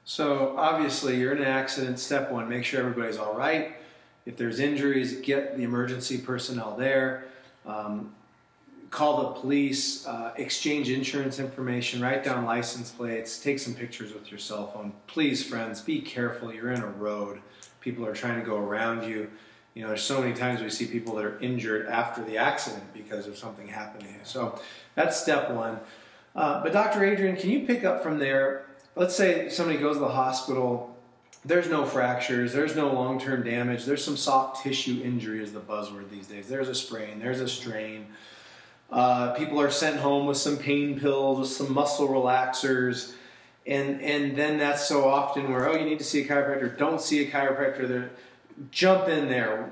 So 0.05 0.55
obviously, 0.57 1.17
you're 1.17 1.31
in 1.31 1.39
an 1.39 1.45
accident. 1.45 1.99
Step 1.99 2.31
one: 2.31 2.47
make 2.47 2.63
sure 2.63 2.79
everybody's 2.79 3.17
all 3.17 3.35
right. 3.35 3.75
If 4.25 4.37
there's 4.37 4.59
injuries, 4.59 5.19
get 5.21 5.55
the 5.55 5.63
emergency 5.63 6.17
personnel 6.17 6.75
there. 6.75 7.25
Um, 7.65 8.13
call 8.95 9.17
the 9.23 9.39
police, 9.41 10.07
uh, 10.07 10.31
exchange 10.37 10.89
insurance 10.89 11.37
information, 11.37 12.01
write 12.01 12.23
down 12.23 12.45
license 12.45 12.91
plates, 12.91 13.39
take 13.39 13.59
some 13.59 13.73
pictures 13.73 14.13
with 14.13 14.31
your 14.31 14.39
cell 14.39 14.67
phone. 14.67 14.93
Please, 15.05 15.43
friends, 15.43 15.81
be 15.81 15.99
careful. 15.99 16.53
You're 16.53 16.71
in 16.71 16.81
a 16.81 16.87
road. 16.87 17.41
People 17.81 18.05
are 18.05 18.13
trying 18.13 18.39
to 18.39 18.45
go 18.45 18.55
around 18.55 19.03
you. 19.03 19.29
You 19.73 19.81
know, 19.81 19.89
there's 19.89 20.01
so 20.01 20.21
many 20.21 20.33
times 20.33 20.61
we 20.61 20.69
see 20.69 20.85
people 20.85 21.13
that 21.15 21.25
are 21.25 21.37
injured 21.39 21.87
after 21.87 22.23
the 22.23 22.37
accident 22.37 22.83
because 22.93 23.27
of 23.27 23.37
something 23.37 23.67
happening. 23.67 24.15
So 24.23 24.57
that's 24.95 25.19
step 25.19 25.51
one. 25.51 25.77
Uh, 26.33 26.63
but 26.63 26.71
Dr. 26.71 27.03
Adrian, 27.03 27.35
can 27.35 27.49
you 27.49 27.67
pick 27.67 27.83
up 27.83 28.01
from 28.01 28.17
there? 28.17 28.67
Let's 28.95 29.13
say 29.13 29.49
somebody 29.49 29.77
goes 29.77 29.97
to 29.97 29.99
the 29.99 30.07
hospital. 30.07 30.95
There's 31.43 31.69
no 31.69 31.83
fractures. 31.83 32.53
There's 32.53 32.77
no 32.77 32.93
long-term 32.93 33.43
damage. 33.43 33.83
There's 33.83 34.03
some 34.03 34.15
soft 34.15 34.63
tissue 34.63 35.01
injury 35.03 35.43
is 35.43 35.51
the 35.51 35.59
buzzword 35.59 36.09
these 36.09 36.27
days. 36.27 36.47
There's 36.47 36.69
a 36.69 36.75
sprain. 36.75 37.19
There's 37.19 37.41
a 37.41 37.47
strain. 37.47 38.07
Uh, 38.95 39.33
people 39.33 39.59
are 39.59 39.69
sent 39.69 39.99
home 39.99 40.25
with 40.25 40.37
some 40.37 40.55
pain 40.55 40.97
pills, 40.97 41.37
with 41.37 41.49
some 41.49 41.73
muscle 41.73 42.07
relaxers, 42.07 43.13
and 43.67 43.99
and 44.01 44.37
then 44.37 44.57
that's 44.57 44.87
so 44.87 45.05
often 45.05 45.51
where 45.51 45.67
oh 45.67 45.75
you 45.75 45.83
need 45.83 45.99
to 45.99 46.05
see 46.05 46.21
a 46.21 46.25
chiropractor. 46.25 46.77
Don't 46.77 47.01
see 47.01 47.27
a 47.27 47.29
chiropractor. 47.29 47.89
There, 47.89 48.11
jump 48.71 49.09
in 49.09 49.27
there. 49.27 49.69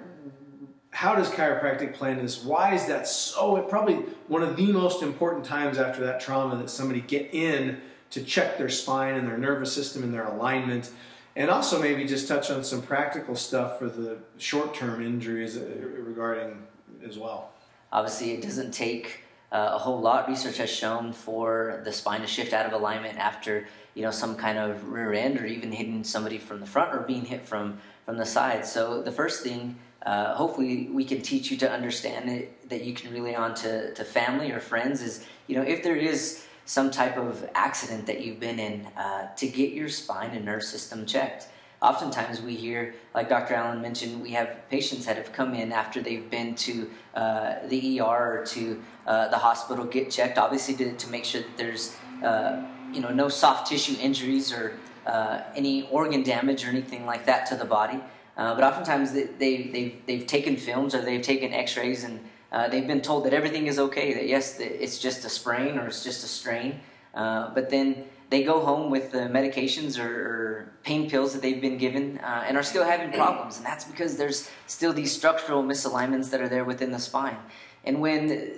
How 0.90 1.16
does 1.16 1.30
chiropractic 1.30 1.94
play 1.94 2.12
in 2.12 2.18
this? 2.18 2.44
Why 2.44 2.76
is 2.76 2.86
that 2.88 3.08
so? 3.08 3.62
Probably 3.62 3.96
one 4.28 4.44
of 4.44 4.58
the 4.58 4.74
most 4.74 5.02
important 5.02 5.46
times 5.46 5.78
after 5.78 6.04
that 6.04 6.20
trauma 6.20 6.58
that 6.58 6.70
somebody 6.70 7.00
get 7.00 7.34
in 7.34 7.80
to 8.10 8.26
check 8.26 8.58
their 8.58 8.70
spine 8.70 9.16
and 9.16 9.26
their 9.26 9.38
nervous 9.38 9.72
system 9.72 10.04
and 10.04 10.14
their 10.14 10.26
alignment, 10.26 10.92
and 11.38 11.50
also 11.50 11.82
maybe 11.82 12.04
just 12.04 12.28
touch 12.28 12.52
on 12.52 12.62
some 12.62 12.82
practical 12.82 13.38
stuff 13.38 13.80
for 13.80 13.88
the 13.88 14.18
short-term 14.38 15.02
injuries 15.02 15.56
uh, 15.56 15.62
regarding 15.98 16.62
as 17.08 17.18
well. 17.18 17.53
Obviously, 17.94 18.32
it 18.32 18.42
doesn't 18.42 18.74
take 18.74 19.22
uh, 19.52 19.70
a 19.74 19.78
whole 19.78 20.02
lot. 20.02 20.28
Research 20.28 20.58
has 20.58 20.70
shown 20.70 21.14
for 21.14 21.82
the 21.86 21.94
spine 21.94 22.22
to 22.22 22.28
shift 22.28 22.52
out 22.52 22.66
of 22.66 22.74
alignment 22.74 23.18
after 23.18 23.68
you 23.94 24.02
know 24.02 24.12
some 24.12 24.36
kind 24.36 24.58
of 24.58 24.90
rear 24.90 25.14
end 25.14 25.40
or 25.40 25.46
even 25.46 25.72
hitting 25.72 26.04
somebody 26.04 26.40
from 26.40 26.60
the 26.60 26.66
front 26.66 26.94
or 26.94 27.02
being 27.02 27.24
hit 27.24 27.46
from 27.46 27.80
from 28.06 28.18
the 28.18 28.26
side. 28.26 28.66
So 28.66 29.02
the 29.02 29.12
first 29.12 29.44
thing, 29.44 29.78
uh, 30.06 30.34
hopefully, 30.36 30.90
we 30.92 31.06
can 31.06 31.22
teach 31.22 31.52
you 31.52 31.58
to 31.58 31.72
understand 31.72 32.30
it, 32.30 32.70
that 32.70 32.84
you 32.84 32.94
can 32.94 33.14
rely 33.14 33.36
on 33.36 33.56
to, 33.56 33.94
to 33.94 34.04
family 34.04 34.52
or 34.52 34.60
friends 34.60 35.02
is, 35.02 35.26
you 35.48 35.56
know, 35.56 35.62
if 35.62 35.84
there 35.84 35.96
is 35.96 36.46
some 36.66 36.92
type 36.92 37.18
of 37.18 37.48
accident 37.56 38.06
that 38.08 38.22
you've 38.22 38.40
been 38.40 38.60
in, 38.60 38.86
uh, 38.98 39.34
to 39.36 39.48
get 39.48 39.72
your 39.72 39.90
spine 39.90 40.32
and 40.32 40.46
nerve 40.46 40.64
system 40.64 41.06
checked. 41.06 41.48
Oftentimes 41.84 42.42
we 42.42 42.56
hear, 42.56 42.96
like 43.14 43.28
Dr. 43.28 43.56
Allen 43.56 43.82
mentioned, 43.82 44.22
we 44.22 44.32
have 44.32 44.70
patients 44.70 45.06
that 45.06 45.18
have 45.18 45.34
come 45.34 45.54
in 45.54 45.74
after 45.74 46.02
they've 46.02 46.30
been 46.30 46.56
to 46.56 46.90
uh, 47.14 47.56
the 47.68 48.00
ER 48.00 48.40
or 48.40 48.46
to 48.46 48.82
uh, 49.06 49.28
the 49.28 49.38
hospital 49.38 49.84
get 49.84 50.10
checked, 50.10 50.38
obviously 50.38 50.76
to, 50.76 50.94
to 50.94 51.10
make 51.10 51.26
sure 51.26 51.42
that 51.42 51.58
there's 51.58 51.98
uh, 52.24 52.64
you 52.94 53.02
know 53.02 53.10
no 53.10 53.28
soft 53.28 53.68
tissue 53.68 53.98
injuries 54.00 54.54
or 54.54 54.78
uh, 55.06 55.42
any 55.58 55.90
organ 55.90 56.24
damage 56.24 56.66
or 56.66 56.70
anything 56.70 57.06
like 57.06 57.26
that 57.26 57.46
to 57.48 57.56
the 57.56 57.66
body. 57.66 58.00
Uh, 58.38 58.56
but 58.56 58.64
oftentimes 58.64 59.12
they, 59.12 59.26
they, 59.26 59.64
they've, 59.64 60.06
they've 60.06 60.26
taken 60.26 60.56
films 60.56 60.96
or 60.96 61.02
they've 61.02 61.22
taken 61.22 61.52
x-rays 61.54 62.06
and 62.06 62.18
uh, 62.54 62.70
they've 62.70 62.88
been 62.88 63.02
told 63.02 63.26
that 63.26 63.34
everything 63.34 63.68
is 63.68 63.78
okay, 63.78 64.14
that 64.14 64.26
yes, 64.26 64.58
it's 64.58 65.00
just 65.00 65.26
a 65.26 65.30
sprain 65.30 65.78
or 65.78 65.88
it's 65.88 66.02
just 66.02 66.24
a 66.24 66.28
strain. 66.28 66.80
But 67.14 67.70
then 67.70 68.06
they 68.34 68.44
go 68.44 68.66
home 68.66 68.90
with 68.90 69.12
the 69.12 69.20
medications 69.20 70.04
or, 70.04 70.10
or 70.10 70.70
pain 70.84 71.08
pills 71.08 71.34
that 71.34 71.42
they've 71.44 71.62
been 71.62 71.78
given 71.78 72.18
uh, 72.18 72.44
and 72.48 72.58
are 72.58 72.64
still 72.64 72.84
having 72.84 73.12
problems. 73.12 73.58
And 73.58 73.66
that's 73.66 73.86
because 73.86 74.18
there's 74.18 74.50
still 74.66 74.92
these 74.92 75.16
structural 75.16 75.62
misalignments 75.62 76.32
that 76.32 76.42
are 76.42 76.50
there 76.50 76.66
within 76.66 76.92
the 76.92 76.98
spine. 76.98 77.38
And 77.84 78.02
when 78.02 78.54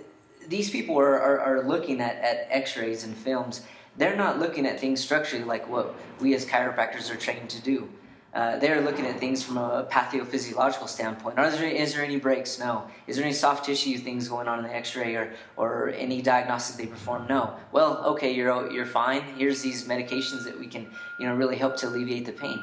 these 0.48 0.70
people 0.70 0.98
are, 0.98 1.20
are, 1.20 1.40
are 1.42 1.68
looking 1.68 2.00
at, 2.00 2.16
at 2.24 2.48
x-rays 2.52 3.04
and 3.04 3.14
films, 3.18 3.64
they're 3.98 4.16
not 4.16 4.40
looking 4.40 4.66
at 4.66 4.80
things 4.80 5.02
structurally 5.02 5.44
like 5.44 5.68
what 5.68 5.94
we 6.22 6.34
as 6.36 6.46
chiropractors 6.46 7.12
are 7.14 7.18
trained 7.18 7.50
to 7.50 7.62
do. 7.62 7.90
Uh, 8.36 8.60
they're 8.60 8.82
looking 8.82 9.06
at 9.06 9.18
things 9.18 9.42
from 9.42 9.58
a 9.58 9.88
pathophysiological 9.90 10.90
standpoint. 10.90 11.40
Are 11.40 11.50
there, 11.50 11.70
is 11.70 11.94
there 11.94 12.04
any 12.04 12.18
breaks? 12.18 12.60
No. 12.60 12.86
Is 13.08 13.16
there 13.16 13.24
any 13.24 13.34
soft 13.34 13.66
tissue 13.66 13.98
things 13.98 14.28
going 14.28 14.50
on 14.50 14.60
in 14.60 14.66
the 14.66 14.76
X-ray 14.76 15.16
or, 15.16 15.34
or 15.56 15.90
any 15.92 16.22
diagnostic 16.22 16.76
they 16.76 16.86
perform? 16.86 17.28
No. 17.30 17.56
Well, 17.72 18.04
okay, 18.08 18.34
you're 18.34 18.70
you're 18.70 18.86
fine. 18.86 19.22
Here's 19.38 19.62
these 19.62 19.88
medications 19.88 20.44
that 20.44 20.60
we 20.60 20.68
can 20.68 20.86
you 21.18 21.28
know 21.28 21.34
really 21.34 21.56
help 21.56 21.78
to 21.78 21.88
alleviate 21.88 22.26
the 22.26 22.34
pain. 22.34 22.60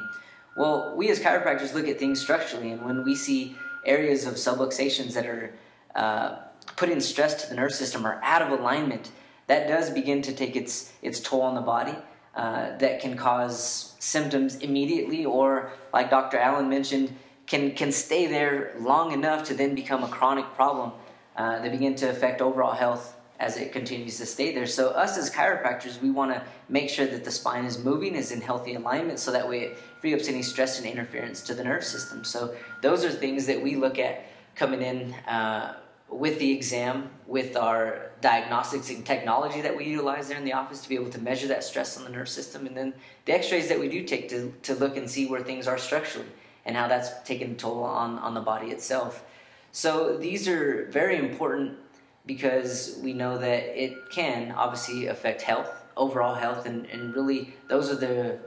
Well, 0.56 0.94
we 0.94 1.10
as 1.10 1.18
chiropractors 1.18 1.72
look 1.72 1.88
at 1.88 1.98
things 1.98 2.20
structurally, 2.20 2.72
and 2.72 2.84
when 2.84 3.02
we 3.02 3.14
see 3.14 3.56
areas 3.86 4.26
of 4.26 4.34
subluxations 4.34 5.14
that 5.14 5.26
are 5.26 5.54
uh, 5.94 6.36
putting 6.76 7.00
stress 7.00 7.42
to 7.42 7.48
the 7.48 7.54
nerve 7.54 7.72
system 7.72 8.06
or 8.06 8.20
out 8.22 8.42
of 8.42 8.50
alignment, 8.60 9.10
that 9.46 9.68
does 9.68 9.88
begin 9.90 10.20
to 10.22 10.32
take 10.34 10.54
its, 10.54 10.92
its 11.02 11.20
toll 11.20 11.42
on 11.42 11.54
the 11.54 11.60
body. 11.60 11.94
Uh, 12.34 12.78
that 12.78 12.98
can 12.98 13.14
cause 13.14 13.92
symptoms 13.98 14.56
immediately, 14.56 15.22
or 15.24 15.70
like 15.92 16.08
Dr. 16.08 16.38
Allen 16.38 16.66
mentioned, 16.66 17.14
can, 17.46 17.72
can 17.72 17.92
stay 17.92 18.26
there 18.26 18.72
long 18.78 19.12
enough 19.12 19.44
to 19.44 19.54
then 19.54 19.74
become 19.74 20.02
a 20.02 20.08
chronic 20.08 20.46
problem. 20.54 20.92
Uh, 21.36 21.60
they 21.60 21.68
begin 21.68 21.94
to 21.96 22.08
affect 22.08 22.40
overall 22.40 22.72
health 22.72 23.16
as 23.38 23.56
it 23.56 23.72
continues 23.72 24.18
to 24.18 24.24
stay 24.24 24.54
there. 24.54 24.66
So, 24.66 24.90
us 24.90 25.18
as 25.18 25.28
chiropractors, 25.28 26.00
we 26.00 26.10
want 26.10 26.32
to 26.32 26.42
make 26.68 26.88
sure 26.88 27.06
that 27.06 27.24
the 27.24 27.30
spine 27.30 27.64
is 27.64 27.82
moving, 27.82 28.14
is 28.14 28.30
in 28.30 28.40
healthy 28.40 28.76
alignment, 28.76 29.18
so 29.18 29.32
that 29.32 29.46
way 29.46 29.62
it 29.62 29.78
free 30.00 30.14
up 30.14 30.20
any 30.28 30.42
stress 30.42 30.78
and 30.78 30.86
interference 30.86 31.42
to 31.42 31.54
the 31.54 31.64
nerve 31.64 31.84
system. 31.84 32.24
So, 32.24 32.54
those 32.80 33.04
are 33.04 33.10
things 33.10 33.46
that 33.46 33.60
we 33.60 33.76
look 33.76 33.98
at 33.98 34.24
coming 34.54 34.80
in 34.80 35.12
uh, 35.26 35.76
with 36.12 36.38
the 36.38 36.52
exam, 36.52 37.10
with 37.26 37.56
our 37.56 38.10
diagnostics 38.20 38.90
and 38.90 39.04
technology 39.04 39.60
that 39.60 39.76
we 39.76 39.84
utilize 39.84 40.28
there 40.28 40.38
in 40.38 40.44
the 40.44 40.52
office 40.52 40.80
to 40.82 40.88
be 40.88 40.94
able 40.94 41.10
to 41.10 41.20
measure 41.20 41.48
that 41.48 41.64
stress 41.64 41.96
on 41.96 42.04
the 42.04 42.10
nerve 42.10 42.28
system, 42.28 42.66
and 42.66 42.76
then 42.76 42.94
the 43.24 43.32
x 43.32 43.50
rays 43.50 43.68
that 43.68 43.78
we 43.78 43.88
do 43.88 44.04
take 44.04 44.28
to, 44.28 44.52
to 44.62 44.74
look 44.74 44.96
and 44.96 45.10
see 45.10 45.26
where 45.26 45.42
things 45.42 45.66
are 45.66 45.78
structurally 45.78 46.28
and 46.64 46.76
how 46.76 46.86
that's 46.86 47.10
taken 47.22 47.56
toll 47.56 47.82
on, 47.82 48.18
on 48.18 48.34
the 48.34 48.40
body 48.40 48.68
itself. 48.68 49.24
So 49.72 50.16
these 50.16 50.46
are 50.46 50.86
very 50.90 51.16
important 51.16 51.78
because 52.26 53.00
we 53.02 53.12
know 53.12 53.38
that 53.38 53.82
it 53.82 54.10
can 54.10 54.52
obviously 54.52 55.06
affect 55.06 55.42
health, 55.42 55.70
overall 55.96 56.34
health, 56.34 56.66
and, 56.66 56.86
and 56.86 57.14
really 57.14 57.54
those 57.68 57.90
are 57.90 57.96
the 57.96 58.38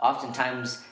oftentimes 0.00 0.82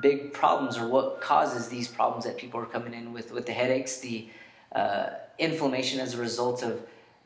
big 0.00 0.32
problems 0.32 0.78
or 0.78 0.86
what 0.86 1.20
causes 1.20 1.68
these 1.68 1.88
problems 1.88 2.24
that 2.24 2.36
people 2.36 2.60
are 2.60 2.66
coming 2.66 2.94
in 2.94 3.12
with, 3.12 3.32
with 3.32 3.46
the 3.46 3.52
headaches, 3.52 3.98
the 3.98 4.28
uh, 4.74 5.10
inflammation 5.38 6.00
as 6.00 6.14
a 6.14 6.18
result 6.18 6.62
of 6.62 6.80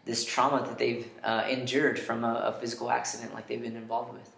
this 0.05 0.25
trauma 0.25 0.67
that 0.67 0.79
they've 0.79 1.09
uh, 1.23 1.45
endured 1.49 1.99
from 1.99 2.25
a, 2.25 2.35
a, 2.35 2.53
physical 2.53 2.91
accident 2.91 3.33
like 3.35 3.47
they've 3.47 3.63
been 3.63 3.77
involved 3.77 4.13
with. 4.13 4.31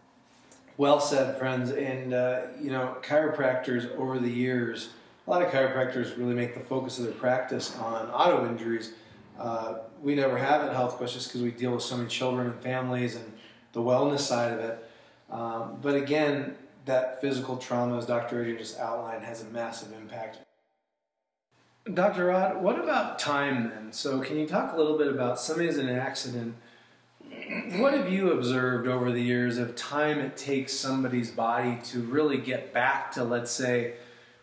Well 0.77 1.01
said, 1.01 1.39
friends. 1.39 1.71
And, 1.71 2.15
uh, 2.15 2.43
you 2.61 2.71
know, 2.71 2.97
chiropractors 3.03 3.95
over 3.97 4.19
the 4.19 4.31
years, 4.31 4.91
a 5.27 5.31
lot 5.31 5.43
of 5.43 5.51
chiropractors 5.51 6.17
really 6.17 6.35
make 6.35 6.55
the 6.55 6.61
focus 6.61 6.99
of 6.99 7.05
their 7.05 7.15
practice 7.15 7.77
on 7.79 8.09
auto 8.11 8.47
injuries. 8.47 8.93
Uh, 9.39 9.79
we 10.03 10.15
never 10.15 10.39
have 10.39 10.63
at 10.63 10.73
Health 10.73 10.97
Quest 10.97 11.15
just 11.15 11.29
because 11.29 11.43
we 11.43 11.51
deal 11.51 11.73
with 11.73 11.83
so 11.83 11.97
many 11.97 12.09
children 12.09 12.49
and 12.49 12.61
families 12.61 13.17
and 13.17 13.33
the 13.73 13.81
wellness 13.81 14.21
side 14.21 14.53
of 14.53 14.61
it. 14.61 14.91
Um, 15.31 15.79
but 15.83 15.97
again, 15.97 16.55
that 16.85 17.21
physical 17.21 17.57
trauma, 17.57 17.99
as 17.99 18.07
Dr. 18.07 18.41
Adrian 18.41 18.59
just 18.59 18.79
outlined, 18.79 19.25
has 19.25 19.43
a 19.43 19.47
massive 19.47 19.93
impact 19.93 20.39
Dr. 21.93 22.27
Rod, 22.27 22.57
what 22.57 22.81
about 22.81 23.21
time 23.21 23.71
then? 23.71 23.93
So, 23.93 24.19
can 24.21 24.39
you 24.39 24.47
talk 24.49 24.73
a 24.73 24.77
little 24.77 24.99
bit 24.99 25.07
about 25.07 25.39
somebody's 25.39 25.79
in 25.79 25.89
an 25.89 25.97
accident? 25.97 26.57
What 27.77 27.95
have 27.95 28.11
you 28.11 28.33
observed 28.33 28.89
over 28.89 29.13
the 29.13 29.23
years 29.23 29.57
of 29.57 29.77
time 29.77 30.19
it 30.19 30.37
takes 30.37 30.73
somebody's 30.73 31.31
body 31.31 31.79
to 31.85 32.01
really 32.01 32.39
get 32.39 32.75
back 32.75 33.13
to, 33.13 33.23
let's 33.23 33.53
say, 33.53 33.95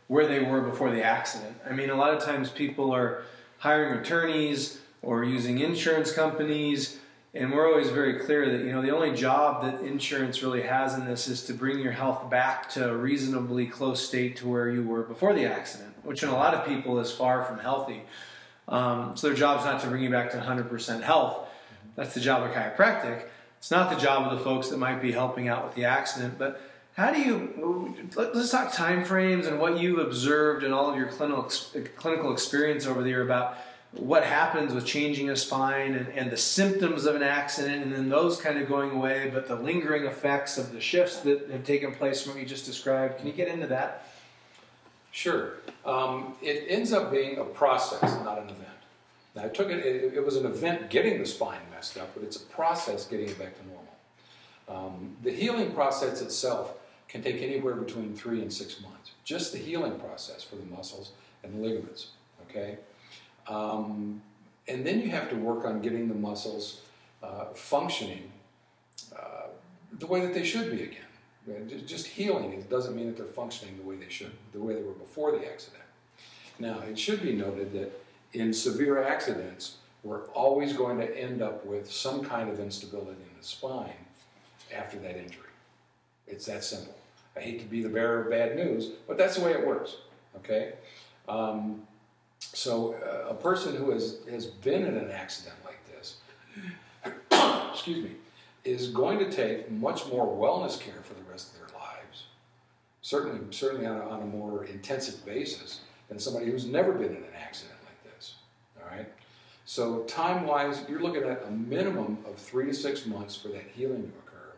where 0.07 0.25
they 0.25 0.39
were 0.39 0.61
before 0.61 0.89
the 0.91 1.03
accident? 1.03 1.57
I 1.69 1.73
mean, 1.73 1.89
a 1.89 1.95
lot 1.95 2.13
of 2.13 2.23
times 2.23 2.49
people 2.49 2.91
are 2.91 3.23
hiring 3.57 3.99
attorneys 3.99 4.79
or 5.01 5.25
using 5.25 5.59
insurance 5.59 6.13
companies 6.13 6.99
and 7.35 7.51
we're 7.51 7.67
always 7.67 7.89
very 7.89 8.19
clear 8.19 8.49
that 8.49 8.63
you 8.63 8.71
know 8.71 8.81
the 8.81 8.91
only 8.91 9.15
job 9.15 9.63
that 9.63 9.81
insurance 9.81 10.43
really 10.43 10.61
has 10.61 10.93
in 10.93 11.05
this 11.05 11.27
is 11.27 11.43
to 11.45 11.53
bring 11.53 11.79
your 11.79 11.91
health 11.91 12.29
back 12.29 12.69
to 12.71 12.91
a 12.91 12.95
reasonably 12.95 13.65
close 13.65 14.05
state 14.07 14.37
to 14.37 14.47
where 14.47 14.69
you 14.69 14.83
were 14.83 15.03
before 15.03 15.33
the 15.33 15.45
accident, 15.45 15.95
which 16.03 16.21
in 16.21 16.29
a 16.29 16.35
lot 16.35 16.53
of 16.53 16.65
people 16.67 16.99
is 16.99 17.11
far 17.11 17.43
from 17.43 17.59
healthy. 17.59 18.03
Um, 18.67 19.17
so 19.17 19.27
their 19.27 19.35
job's 19.35 19.65
not 19.65 19.81
to 19.81 19.87
bring 19.87 20.03
you 20.03 20.09
back 20.09 20.31
to 20.31 20.37
100% 20.37 21.01
health. 21.01 21.47
That's 21.95 22.13
the 22.13 22.19
job 22.19 22.43
of 22.43 22.51
chiropractic. 22.51 23.23
It's 23.57 23.71
not 23.71 23.89
the 23.89 23.99
job 23.99 24.31
of 24.31 24.37
the 24.37 24.43
folks 24.43 24.69
that 24.69 24.77
might 24.77 25.01
be 25.01 25.11
helping 25.11 25.47
out 25.47 25.65
with 25.65 25.75
the 25.75 25.85
accident. 25.85 26.37
But 26.37 26.61
how 26.95 27.11
do 27.11 27.19
you? 27.19 27.95
Let's 28.15 28.51
talk 28.51 28.71
time 28.71 29.03
frames 29.03 29.47
and 29.47 29.59
what 29.59 29.79
you've 29.79 29.99
observed 29.99 30.63
and 30.63 30.73
all 30.73 30.91
of 30.91 30.97
your 30.97 31.07
clinical 31.07 31.49
clinical 31.95 32.31
experience 32.31 32.85
over 32.85 33.01
the 33.01 33.09
year 33.09 33.23
about 33.23 33.57
what 33.97 34.23
happens 34.23 34.73
with 34.73 34.85
changing 34.85 35.29
a 35.29 35.35
spine 35.35 35.93
and, 35.93 36.07
and 36.09 36.31
the 36.31 36.37
symptoms 36.37 37.05
of 37.05 37.15
an 37.15 37.23
accident 37.23 37.83
and 37.83 37.93
then 37.93 38.09
those 38.09 38.41
kind 38.41 38.57
of 38.57 38.67
going 38.67 38.91
away, 38.91 39.29
but 39.31 39.47
the 39.47 39.55
lingering 39.55 40.05
effects 40.05 40.57
of 40.57 40.71
the 40.71 40.81
shifts 40.81 41.17
that 41.17 41.49
have 41.51 41.63
taken 41.63 41.93
place 41.93 42.23
from 42.23 42.33
what 42.33 42.41
you 42.41 42.47
just 42.47 42.65
described. 42.65 43.17
Can 43.17 43.27
you 43.27 43.33
get 43.33 43.47
into 43.47 43.67
that? 43.67 44.07
Sure. 45.11 45.53
Um, 45.85 46.35
it 46.41 46.65
ends 46.69 46.91
up 46.91 47.11
being 47.11 47.37
a 47.37 47.43
process, 47.43 48.01
not 48.23 48.39
an 48.39 48.45
event. 48.45 48.69
Now, 49.35 49.45
it 49.45 49.53
took 49.53 49.69
it, 49.69 49.85
it, 49.85 50.15
it 50.15 50.25
was 50.25 50.37
an 50.37 50.45
event 50.45 50.89
getting 50.89 51.19
the 51.19 51.25
spine 51.25 51.61
messed 51.71 51.97
up, 51.97 52.13
but 52.15 52.23
it's 52.23 52.37
a 52.37 52.45
process 52.47 53.05
getting 53.05 53.29
it 53.29 53.37
back 53.37 53.53
to 53.59 53.67
normal. 53.67 53.83
Um, 54.67 55.15
the 55.21 55.31
healing 55.31 55.71
process 55.71 56.21
itself 56.21 56.73
can 57.07 57.21
take 57.21 57.41
anywhere 57.41 57.75
between 57.75 58.15
three 58.15 58.41
and 58.41 58.51
six 58.51 58.81
months. 58.81 59.11
Just 59.23 59.51
the 59.51 59.59
healing 59.59 59.99
process 59.99 60.43
for 60.43 60.55
the 60.55 60.65
muscles 60.65 61.11
and 61.43 61.53
the 61.53 61.59
ligaments. 61.59 62.07
Okay. 62.49 62.77
Um, 63.47 64.21
and 64.67 64.85
then 64.85 65.01
you 65.01 65.09
have 65.09 65.29
to 65.29 65.35
work 65.35 65.65
on 65.65 65.81
getting 65.81 66.07
the 66.07 66.15
muscles 66.15 66.81
uh, 67.21 67.45
functioning 67.53 68.31
uh, 69.17 69.47
the 69.99 70.07
way 70.07 70.21
that 70.21 70.33
they 70.33 70.43
should 70.43 70.71
be 70.71 70.83
again. 70.83 71.83
Just 71.85 72.07
healing 72.07 72.53
it 72.53 72.69
doesn't 72.69 72.95
mean 72.95 73.07
that 73.07 73.17
they're 73.17 73.25
functioning 73.25 73.77
the 73.77 73.83
way 73.83 73.97
they 73.97 74.09
should, 74.09 74.31
the 74.53 74.59
way 74.59 74.75
they 74.75 74.81
were 74.81 74.93
before 74.93 75.31
the 75.31 75.45
accident. 75.45 75.83
Now, 76.57 76.79
it 76.79 76.97
should 76.97 77.21
be 77.21 77.33
noted 77.33 77.73
that 77.73 77.91
in 78.31 78.53
severe 78.53 79.03
accidents, 79.03 79.77
we're 80.03 80.25
always 80.27 80.73
going 80.73 80.97
to 80.99 81.17
end 81.17 81.41
up 81.41 81.65
with 81.65 81.91
some 81.91 82.23
kind 82.23 82.49
of 82.49 82.59
instability 82.59 83.21
in 83.21 83.37
the 83.37 83.45
spine 83.45 83.91
after 84.73 84.97
that 84.99 85.17
injury. 85.17 85.43
It's 86.27 86.45
that 86.45 86.63
simple. 86.63 86.95
I 87.35 87.41
hate 87.41 87.59
to 87.59 87.65
be 87.65 87.81
the 87.81 87.89
bearer 87.89 88.23
of 88.23 88.29
bad 88.29 88.55
news, 88.55 88.91
but 89.07 89.17
that's 89.17 89.35
the 89.35 89.43
way 89.43 89.51
it 89.51 89.65
works. 89.65 89.97
Okay? 90.37 90.73
Um, 91.27 91.83
so 92.53 92.95
uh, 92.95 93.29
a 93.29 93.33
person 93.33 93.75
who 93.75 93.91
has, 93.91 94.17
has 94.29 94.45
been 94.45 94.85
in 94.85 94.97
an 94.97 95.11
accident 95.11 95.55
like 95.65 95.79
this, 95.87 96.17
excuse 97.71 98.03
me, 98.03 98.11
is 98.63 98.89
going 98.89 99.19
to 99.19 99.31
take 99.31 99.69
much 99.71 100.07
more 100.07 100.25
wellness 100.25 100.79
care 100.79 101.01
for 101.01 101.13
the 101.13 101.23
rest 101.23 101.53
of 101.53 101.59
their 101.59 101.79
lives, 101.79 102.25
certainly, 103.01 103.39
certainly 103.51 103.85
on 103.85 103.97
a, 103.97 104.09
on 104.09 104.21
a 104.21 104.25
more 104.25 104.65
intensive 104.65 105.25
basis 105.25 105.81
than 106.09 106.19
somebody 106.19 106.45
who's 106.47 106.65
never 106.65 106.93
been 106.93 107.09
in 107.09 107.17
an 107.17 107.33
accident 107.41 107.77
like 107.85 108.13
this. 108.13 108.35
All 108.79 108.95
right. 108.95 109.07
So 109.65 110.01
time-wise, 110.03 110.83
you're 110.89 111.01
looking 111.01 111.23
at 111.23 111.43
a 111.47 111.51
minimum 111.51 112.17
of 112.25 112.35
three 112.35 112.65
to 112.65 112.73
six 112.73 113.05
months 113.05 113.35
for 113.35 113.47
that 113.49 113.63
healing 113.73 114.03
to 114.03 114.09
occur, 114.19 114.53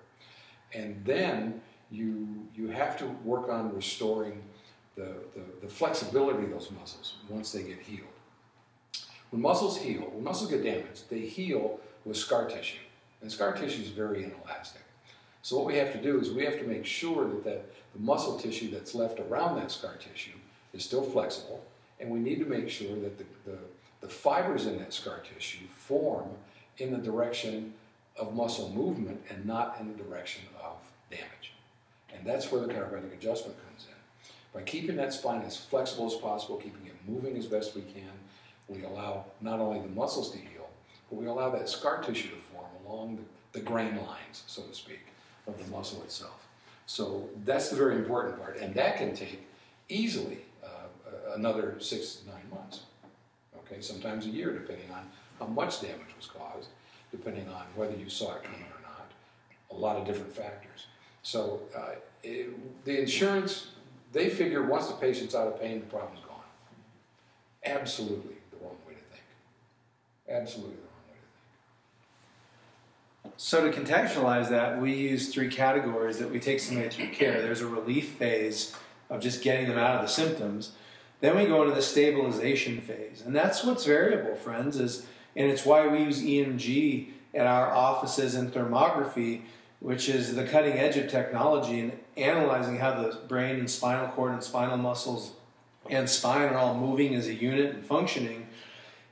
and 0.73 0.99
then 1.05 1.61
you 1.91 2.47
you 2.55 2.69
have 2.69 2.97
to 2.97 3.05
work 3.23 3.49
on 3.49 3.73
restoring 3.75 4.41
the, 4.95 5.15
the, 5.33 5.43
the 5.61 5.67
flexibility 5.67 6.45
of 6.45 6.51
those 6.51 6.71
muscles 6.71 7.15
once 7.29 7.51
they 7.51 7.63
get 7.63 7.79
healed. 7.79 8.07
When 9.31 9.41
muscles 9.41 9.77
heal, 9.77 10.01
when 10.01 10.23
muscles 10.23 10.49
get 10.49 10.63
damaged, 10.63 11.09
they 11.09 11.21
heal 11.21 11.79
with 12.05 12.17
scar 12.17 12.47
tissue. 12.47 12.77
And 13.21 13.31
scar 13.31 13.53
tissue 13.53 13.81
is 13.81 13.89
very 13.89 14.23
inelastic. 14.23 14.81
So 15.41 15.57
what 15.57 15.65
we 15.65 15.75
have 15.77 15.91
to 15.93 16.01
do 16.01 16.19
is 16.19 16.31
we 16.31 16.45
have 16.45 16.57
to 16.59 16.65
make 16.65 16.85
sure 16.85 17.27
that, 17.27 17.43
that 17.43 17.73
the 17.93 17.99
muscle 17.99 18.39
tissue 18.39 18.71
that's 18.71 18.95
left 18.95 19.19
around 19.19 19.57
that 19.57 19.71
scar 19.71 19.95
tissue 19.95 20.37
is 20.73 20.83
still 20.83 21.03
flexible, 21.03 21.63
and 21.99 22.09
we 22.09 22.19
need 22.19 22.39
to 22.39 22.45
make 22.45 22.69
sure 22.69 22.95
that 22.95 23.17
the, 23.17 23.25
the, 23.45 23.57
the 24.01 24.07
fibers 24.07 24.65
in 24.65 24.77
that 24.79 24.93
scar 24.93 25.19
tissue 25.19 25.65
form 25.67 26.29
in 26.77 26.91
the 26.91 26.97
direction 26.97 27.73
of 28.17 28.33
muscle 28.33 28.69
movement 28.71 29.21
and 29.29 29.45
not 29.45 29.77
in 29.79 29.87
the 29.87 30.03
direction 30.03 30.43
of 30.63 30.77
damage. 31.09 31.53
And 32.13 32.25
that's 32.25 32.51
where 32.51 32.61
the 32.61 32.73
chiropractic 32.73 33.13
adjustment. 33.13 33.57
By 34.55 34.61
keeping 34.61 34.95
that 34.95 35.13
spine 35.13 35.41
as 35.41 35.57
flexible 35.57 36.07
as 36.07 36.15
possible, 36.15 36.55
keeping 36.55 36.87
it 36.87 36.95
moving 37.05 37.35
as 37.35 37.45
best 37.45 37.75
we 37.75 37.81
can, 37.81 38.09
we 38.69 38.83
allow 38.83 39.25
not 39.41 39.59
only 39.59 39.81
the 39.81 39.89
muscles 39.89 40.31
to 40.31 40.37
heal, 40.37 40.69
but 41.09 41.17
we 41.19 41.27
allow 41.27 41.49
that 41.49 41.67
scar 41.67 42.01
tissue 42.01 42.29
to 42.29 42.37
form 42.37 42.65
along 42.85 43.17
the, 43.17 43.59
the 43.59 43.65
grain 43.65 43.97
lines, 43.97 44.43
so 44.47 44.61
to 44.61 44.73
speak, 44.73 45.01
of 45.45 45.61
the 45.61 45.69
muscle 45.69 46.01
itself. 46.03 46.47
So 46.85 47.27
that's 47.43 47.69
the 47.69 47.75
very 47.75 47.95
important 47.95 48.37
part, 48.39 48.57
and 48.57 48.73
that 48.75 48.97
can 48.97 49.13
take 49.13 49.45
easily 49.89 50.37
uh, 50.63 51.33
another 51.35 51.75
six 51.79 52.15
to 52.15 52.29
nine 52.29 52.49
months. 52.49 52.81
Okay, 53.57 53.81
sometimes 53.81 54.25
a 54.25 54.29
year, 54.29 54.53
depending 54.53 54.89
on 54.91 55.05
how 55.37 55.47
much 55.47 55.81
damage 55.81 56.15
was 56.15 56.27
caused, 56.27 56.69
depending 57.11 57.49
on 57.49 57.63
whether 57.75 57.95
you 57.95 58.09
saw 58.09 58.35
it 58.35 58.43
coming 58.43 58.61
or 58.61 58.81
not. 58.83 59.11
A 59.71 59.75
lot 59.75 59.97
of 59.97 60.05
different 60.05 60.33
factors. 60.33 60.87
So 61.23 61.59
uh, 61.75 61.95
it, 62.23 62.85
the 62.85 63.01
insurance 63.01 63.67
they 64.15 64.29
figure 64.29 64.63
once 64.63 64.87
the 64.87 64.93
patient's 64.93 65.35
out 65.35 65.47
of 65.47 65.59
pain, 65.59 65.81
the 65.81 65.85
problem's 65.85 66.21
gone. 66.21 66.39
Absolutely 67.65 68.35
the 68.49 68.57
wrong 68.63 68.77
way 68.87 68.93
to 68.93 68.99
think. 69.11 69.23
Absolutely 70.29 70.75
the 70.75 70.81
wrong 70.81 71.03
way 71.09 71.17
to 73.23 73.29
think. 73.29 73.33
So 73.35 73.69
to 73.69 73.77
contextualize 73.77 74.49
that, 74.49 74.79
we 74.81 74.93
use 74.93 75.33
three 75.33 75.49
categories 75.49 76.17
that 76.19 76.31
we 76.31 76.39
take 76.39 76.61
somebody 76.61 76.89
through 76.89 77.09
care. 77.09 77.41
There's 77.41 77.59
a 77.59 77.67
relief 77.67 78.11
phase 78.11 78.73
of 79.09 79.21
just 79.21 79.43
getting 79.43 79.67
them 79.67 79.77
out 79.77 79.95
of 79.95 80.01
the 80.01 80.07
symptoms. 80.07 80.71
Then 81.19 81.35
we 81.35 81.45
go 81.45 81.63
into 81.63 81.75
the 81.75 81.81
stabilization 81.81 82.79
phase. 82.79 83.21
And 83.25 83.35
that's 83.35 83.65
what's 83.65 83.85
variable, 83.85 84.35
friends, 84.35 84.79
is 84.79 85.05
and 85.35 85.51
it's 85.51 85.65
why 85.65 85.87
we 85.87 85.99
use 85.99 86.23
EMG 86.23 87.09
at 87.33 87.45
our 87.45 87.69
offices 87.69 88.35
and 88.35 88.53
thermography 88.53 89.41
which 89.79 90.09
is 90.09 90.35
the 90.35 90.45
cutting 90.45 90.73
edge 90.73 90.97
of 90.97 91.09
technology 91.09 91.79
and 91.79 91.91
analyzing 92.17 92.77
how 92.77 93.01
the 93.01 93.17
brain 93.27 93.57
and 93.57 93.69
spinal 93.69 94.07
cord 94.09 94.31
and 94.31 94.43
spinal 94.43 94.77
muscles 94.77 95.31
and 95.89 96.09
spine 96.09 96.49
are 96.49 96.57
all 96.57 96.75
moving 96.75 97.13
as 97.15 97.27
a 97.27 97.33
unit 97.33 97.75
and 97.75 97.83
functioning 97.83 98.47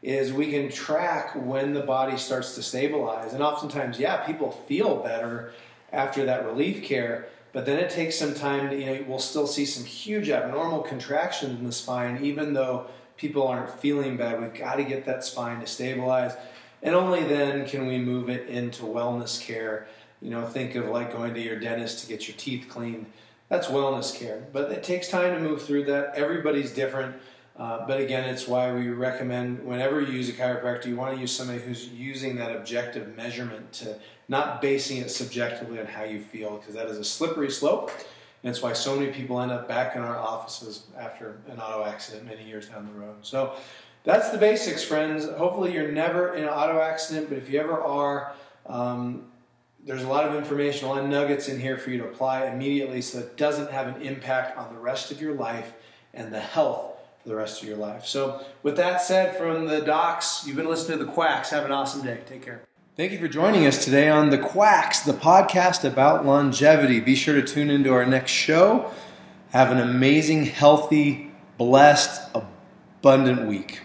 is 0.02 0.34
we 0.34 0.52
can 0.52 0.70
track 0.70 1.34
when 1.36 1.74
the 1.74 1.82
body 1.82 2.18
starts 2.18 2.56
to 2.56 2.64
stabilize. 2.64 3.34
And 3.34 3.44
oftentimes 3.44 4.00
yeah 4.00 4.26
people 4.26 4.52
feel 4.52 4.98
better 4.98 5.54
after 5.92 6.26
that 6.26 6.46
relief 6.46 6.84
care 6.84 7.28
but 7.52 7.68
then 7.68 7.78
it 7.78 7.92
takes 7.92 8.18
some 8.18 8.34
time 8.34 8.72
to, 8.72 8.80
you 8.80 8.86
know 8.86 9.06
we'll 9.08 9.20
still 9.20 9.48
see 9.48 9.66
some 9.66 9.86
huge 9.86 10.30
abnormal 10.30 10.82
contractions 10.82 11.60
in 11.60 11.66
the 11.66 11.72
spine 11.72 12.20
even 12.24 12.54
though 12.54 12.88
people 13.18 13.48
aren't 13.48 13.70
feeling 13.80 14.18
bad. 14.18 14.42
We've 14.42 14.54
got 14.54 14.76
to 14.76 14.84
get 14.84 15.06
that 15.06 15.24
spine 15.24 15.60
to 15.62 15.68
stabilize. 15.68 16.34
And 16.82 16.96
only 16.96 17.24
then 17.24 17.66
can 17.66 17.88
we 17.88 17.98
move 17.98 18.30
it 18.30 18.50
into 18.50 18.84
wellness 18.84 19.40
care 19.40 19.88
you 20.24 20.30
know, 20.30 20.46
think 20.46 20.76
of 20.76 20.86
like 20.86 21.12
going 21.12 21.34
to 21.34 21.42
your 21.42 21.60
dentist 21.60 22.00
to 22.00 22.08
get 22.08 22.28
your 22.28 22.38
teeth 22.38 22.68
cleaned. 22.70 23.06
That's 23.50 23.68
wellness 23.68 24.18
care. 24.18 24.48
But 24.54 24.72
it 24.72 24.82
takes 24.82 25.10
time 25.10 25.34
to 25.34 25.40
move 25.40 25.62
through 25.62 25.84
that. 25.86 26.16
Everybody's 26.16 26.72
different. 26.72 27.16
Uh, 27.58 27.86
but 27.86 28.00
again, 28.00 28.28
it's 28.28 28.48
why 28.48 28.72
we 28.72 28.88
recommend 28.90 29.64
whenever 29.64 30.02
you 30.02 30.14
use 30.14 30.30
a 30.30 30.32
chiropractor, 30.32 30.86
you 30.86 30.96
want 30.96 31.14
to 31.14 31.22
use 31.22 31.32
somebody 31.32 31.60
who's 31.60 31.90
using 31.90 32.36
that 32.38 32.56
objective 32.56 33.16
measurement 33.16 33.72
to 33.74 34.00
not 34.30 34.62
basing 34.62 34.98
it 34.98 35.12
subjectively 35.12 35.78
on 35.78 35.86
how 35.86 36.04
you 36.04 36.20
feel, 36.20 36.58
because 36.58 36.74
that 36.74 36.88
is 36.88 36.98
a 36.98 37.04
slippery 37.04 37.52
slope. 37.52 37.92
And 38.42 38.50
it's 38.50 38.62
why 38.62 38.74
so 38.74 38.96
many 38.96 39.12
people 39.12 39.40
end 39.40 39.52
up 39.52 39.68
back 39.68 39.96
in 39.96 40.02
our 40.02 40.18
offices 40.18 40.86
after 40.98 41.38
an 41.50 41.60
auto 41.60 41.84
accident 41.84 42.26
many 42.26 42.44
years 42.44 42.70
down 42.70 42.88
the 42.88 43.00
road. 43.00 43.18
So 43.22 43.56
that's 44.04 44.30
the 44.30 44.38
basics, 44.38 44.84
friends. 44.84 45.30
Hopefully, 45.30 45.74
you're 45.74 45.92
never 45.92 46.34
in 46.34 46.44
an 46.44 46.50
auto 46.50 46.82
accident, 46.82 47.30
but 47.30 47.38
if 47.38 47.50
you 47.50 47.60
ever 47.60 47.80
are, 47.82 48.34
um, 48.66 49.26
there's 49.86 50.04
a 50.04 50.08
lot 50.08 50.24
of 50.26 50.36
information, 50.36 50.88
a 50.88 50.92
lot 50.92 51.04
of 51.04 51.10
nuggets 51.10 51.50
in 51.50 51.60
here 51.60 51.78
for 51.78 51.90
you 51.90 51.98
to 51.98 52.06
apply 52.06 52.46
immediately 52.46 53.02
so 53.02 53.20
it 53.20 53.36
doesn't 53.36 53.70
have 53.72 53.88
an 53.88 54.02
impact 54.02 54.58
on 54.58 54.74
the 54.74 54.80
rest 54.80 55.12
of 55.12 55.22
your 55.22 55.34
life 55.34 55.74
and 56.14 56.34
the 56.34 56.40
health 56.40 56.98
for 57.22 57.30
the 57.30 57.36
rest 57.36 57.62
of 57.62 57.68
your 57.68 57.78
life. 57.78 58.06
So, 58.06 58.46
with 58.64 58.78
that 58.78 59.02
said, 59.02 59.36
from 59.36 59.68
the 59.68 59.82
docs, 59.82 60.46
you've 60.46 60.56
been 60.56 60.68
listening 60.68 61.00
to 61.00 61.06
The 61.06 61.12
Quacks. 61.12 61.50
Have 61.50 61.66
an 61.66 61.72
awesome 61.72 62.02
day. 62.02 62.20
Take 62.26 62.44
care. 62.44 62.64
Thank 62.96 63.12
you 63.12 63.18
for 63.18 63.28
joining 63.28 63.66
us 63.66 63.84
today 63.84 64.10
on 64.10 64.30
The 64.30 64.38
Quacks, 64.38 65.02
the 65.02 65.14
podcast 65.14 65.84
about 65.84 66.26
longevity. 66.26 67.00
Be 67.00 67.16
sure 67.16 67.34
to 67.34 67.42
tune 67.42 67.70
into 67.70 67.92
our 67.92 68.06
next 68.06 68.32
show. 68.32 68.92
Have 69.50 69.72
an 69.72 69.80
amazing, 69.80 70.46
healthy, 70.46 71.32
blessed, 71.58 72.22
abundant 72.36 73.48
week. 73.48 73.82